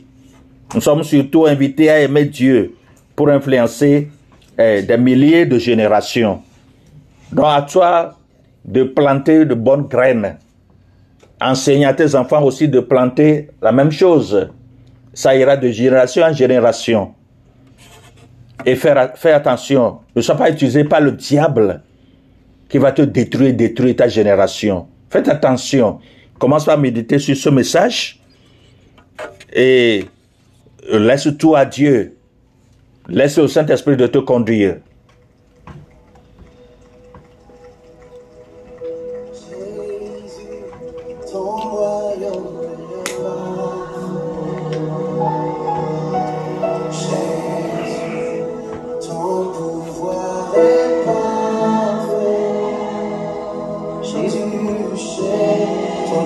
Nous 0.74 0.82
sommes 0.82 1.04
surtout 1.04 1.46
invités 1.46 1.90
à 1.90 2.00
aimer 2.00 2.26
Dieu 2.26 2.76
pour 3.16 3.30
influencer 3.30 4.10
eh, 4.58 4.82
des 4.82 4.98
milliers 4.98 5.46
de 5.46 5.60
générations. 5.60 6.42
Donc 7.32 7.46
à 7.48 7.62
toi 7.62 8.18
de 8.64 8.84
planter 8.84 9.46
de 9.46 9.54
bonnes 9.54 9.88
graines. 9.88 10.38
Enseigne 11.42 11.86
à 11.86 11.94
tes 11.94 12.14
enfants 12.14 12.44
aussi 12.44 12.68
de 12.68 12.80
planter 12.80 13.50
la 13.64 13.72
même 13.72 13.92
chose. 13.92 14.50
Ça 15.12 15.36
ira 15.36 15.58
de 15.58 15.70
génération 15.70 16.24
en 16.24 16.32
génération. 16.32 17.16
Et 18.64 18.76
faire, 18.76 19.18
faire 19.18 19.38
attention. 19.38 19.98
Ne 20.16 20.22
sois 20.22 20.36
pas 20.36 20.52
utilisé 20.52 20.84
par 20.84 21.02
le 21.02 21.14
diable 21.14 21.82
qui 22.70 22.78
va 22.78 22.92
te 22.92 23.02
détruire, 23.02 23.56
détruire 23.56 23.96
ta 23.96 24.08
génération. 24.08 24.88
Faites 25.10 25.28
attention. 25.28 26.00
Commence 26.38 26.66
par 26.66 26.78
méditer 26.78 27.18
sur 27.18 27.36
ce 27.36 27.50
message 27.50 28.20
et 29.52 30.06
laisse 30.92 31.28
tout 31.40 31.56
à 31.56 31.66
Dieu. 31.66 32.18
Laisse 33.10 33.40
au 33.40 33.48
Saint-Esprit 33.48 33.98
de 33.98 34.06
te 34.06 34.20
conduire. 34.20 34.78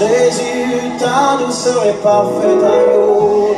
Jésus, 0.00 0.96
ta 0.98 1.36
douceur 1.44 1.84
est 1.84 2.02
parfaite 2.02 2.64
à 2.64 2.78
nous. 2.90 3.48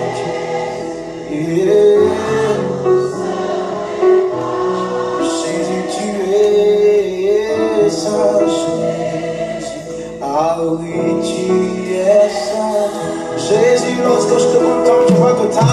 Jésus, 5.21 5.83
tu 5.95 6.09
es 6.35 7.89
sage. 7.89 8.67
Ah 10.21 10.59
oui, 10.81 11.23
tu 11.23 11.95
es 11.95 12.29
sage. 12.29 13.49
Jésus, 13.49 13.99
lorsque 14.03 14.37
je 14.41 14.47
te 14.47 14.57
contemple, 14.57 15.07
je 15.11 15.15
vois 15.15 15.35
que 15.35 15.47
ta 15.55 15.69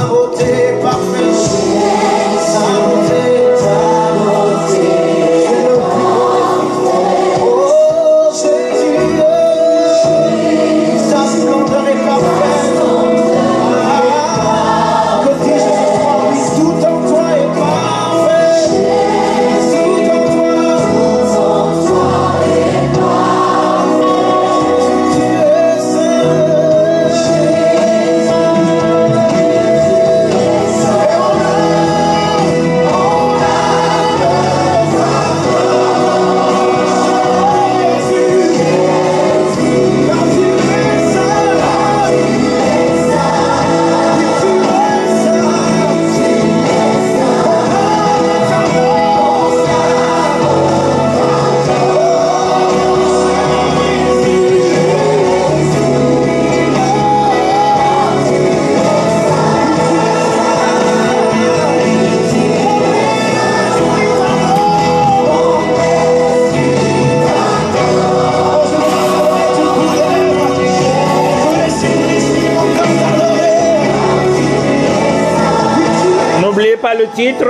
le 77.00 77.08
titre. 77.16 77.48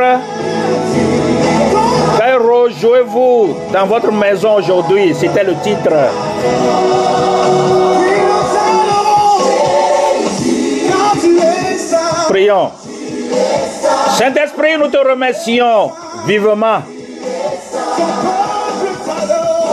Cairo, 2.18 2.70
jouez-vous 2.70 3.56
dans 3.74 3.86
votre 3.88 4.12
maison 4.12 4.58
aujourd'hui. 4.58 5.16
C'était 5.16 5.44
le 5.44 5.56
titre. 5.64 5.90
Prions. 12.30 12.72
Saint-Esprit, 14.18 14.78
nous 14.78 14.90
te 14.90 14.98
remercions 14.98 15.92
vivement. 16.28 16.84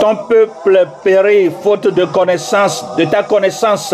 Ton 0.01 0.15
peuple 0.27 0.87
périt 1.03 1.51
faute 1.63 1.87
de 1.87 2.05
connaissance, 2.05 2.83
de 2.97 3.05
ta 3.05 3.21
connaissance. 3.23 3.93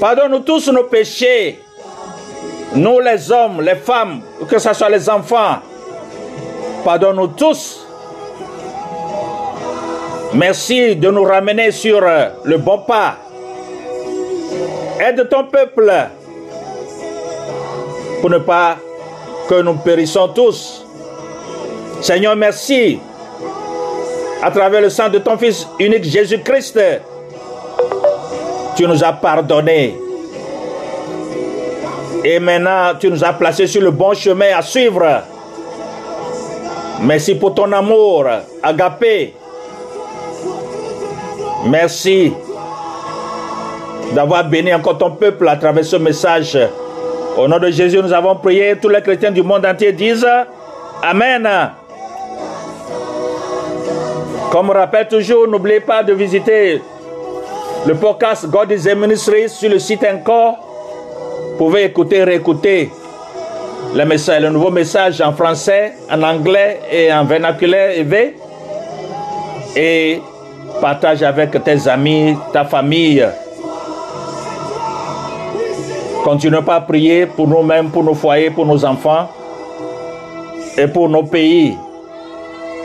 Pardonne-nous 0.00 0.40
tous 0.40 0.68
nos 0.72 0.84
péchés. 0.84 1.60
Nous 2.78 3.00
les 3.00 3.32
hommes, 3.32 3.60
les 3.60 3.74
femmes, 3.74 4.20
que 4.48 4.56
ce 4.56 4.72
soit 4.72 4.88
les 4.88 5.10
enfants. 5.10 5.56
Pardonne-nous 6.84 7.26
tous. 7.28 7.84
Merci 10.32 10.94
de 10.94 11.10
nous 11.10 11.24
ramener 11.24 11.72
sur 11.72 12.00
le 12.00 12.56
bon 12.58 12.78
pas. 12.78 13.16
Aide 15.00 15.28
ton 15.28 15.44
peuple 15.46 15.92
pour 18.20 18.30
ne 18.30 18.38
pas 18.38 18.76
que 19.48 19.60
nous 19.60 19.74
périssons 19.74 20.28
tous. 20.28 20.86
Seigneur, 22.00 22.36
merci. 22.36 23.00
À 24.40 24.52
travers 24.52 24.82
le 24.82 24.90
sang 24.90 25.08
de 25.08 25.18
ton 25.18 25.36
Fils 25.36 25.66
unique 25.80 26.04
Jésus-Christ, 26.04 26.78
tu 28.76 28.86
nous 28.86 29.02
as 29.02 29.14
pardonné. 29.14 29.96
Et 32.24 32.38
maintenant, 32.38 32.94
tu 32.98 33.10
nous 33.10 33.22
as 33.24 33.32
placés 33.32 33.66
sur 33.66 33.82
le 33.82 33.90
bon 33.90 34.14
chemin 34.14 34.56
à 34.56 34.62
suivre. 34.62 35.04
Merci 37.00 37.34
pour 37.36 37.54
ton 37.54 37.70
amour, 37.72 38.24
agapé. 38.62 39.34
Merci 41.66 42.32
d'avoir 44.12 44.44
béni 44.44 44.72
encore 44.74 44.98
ton 44.98 45.12
peuple 45.12 45.48
à 45.48 45.56
travers 45.56 45.84
ce 45.84 45.96
message. 45.96 46.58
Au 47.36 47.46
nom 47.46 47.58
de 47.58 47.70
Jésus, 47.70 48.00
nous 48.02 48.12
avons 48.12 48.34
prié. 48.36 48.76
Tous 48.80 48.88
les 48.88 49.00
chrétiens 49.02 49.30
du 49.30 49.42
monde 49.42 49.64
entier 49.64 49.92
disent 49.92 50.26
Amen. 51.02 51.48
Comme 54.50 54.70
on 54.70 54.72
rappelle 54.72 55.06
toujours, 55.06 55.46
n'oubliez 55.46 55.80
pas 55.80 56.02
de 56.02 56.14
visiter 56.14 56.80
le 57.86 57.94
podcast 57.94 58.46
God 58.50 58.72
is 58.72 58.88
a 58.88 58.94
Ministry 58.94 59.48
sur 59.48 59.70
le 59.70 59.78
site 59.78 60.04
encore. 60.04 60.67
Pouvez 61.58 61.84
écouter, 61.86 62.22
réécouter 62.22 62.88
le, 63.92 64.48
nouveau 64.48 64.70
message 64.70 65.20
en 65.20 65.32
français, 65.32 65.92
en 66.08 66.22
anglais 66.22 66.80
et 66.90 67.12
en 67.12 67.24
vernaculaire. 67.24 67.94
Et 69.76 70.22
partage 70.80 71.22
avec 71.24 71.62
tes 71.64 71.88
amis, 71.88 72.36
ta 72.52 72.64
famille. 72.64 73.26
Continuons 76.22 76.62
pas 76.62 76.76
à 76.76 76.80
prier 76.80 77.26
pour 77.26 77.48
nous-mêmes, 77.48 77.90
pour 77.90 78.04
nos 78.04 78.14
foyers, 78.14 78.50
pour 78.50 78.66
nos 78.66 78.84
enfants 78.84 79.28
et 80.76 80.86
pour 80.86 81.08
nos 81.08 81.24
pays. 81.24 81.76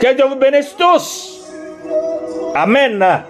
Que 0.00 0.14
Dieu 0.14 0.24
vous 0.28 0.36
bénisse 0.36 0.74
tous. 0.76 1.52
Amen. 2.54 3.24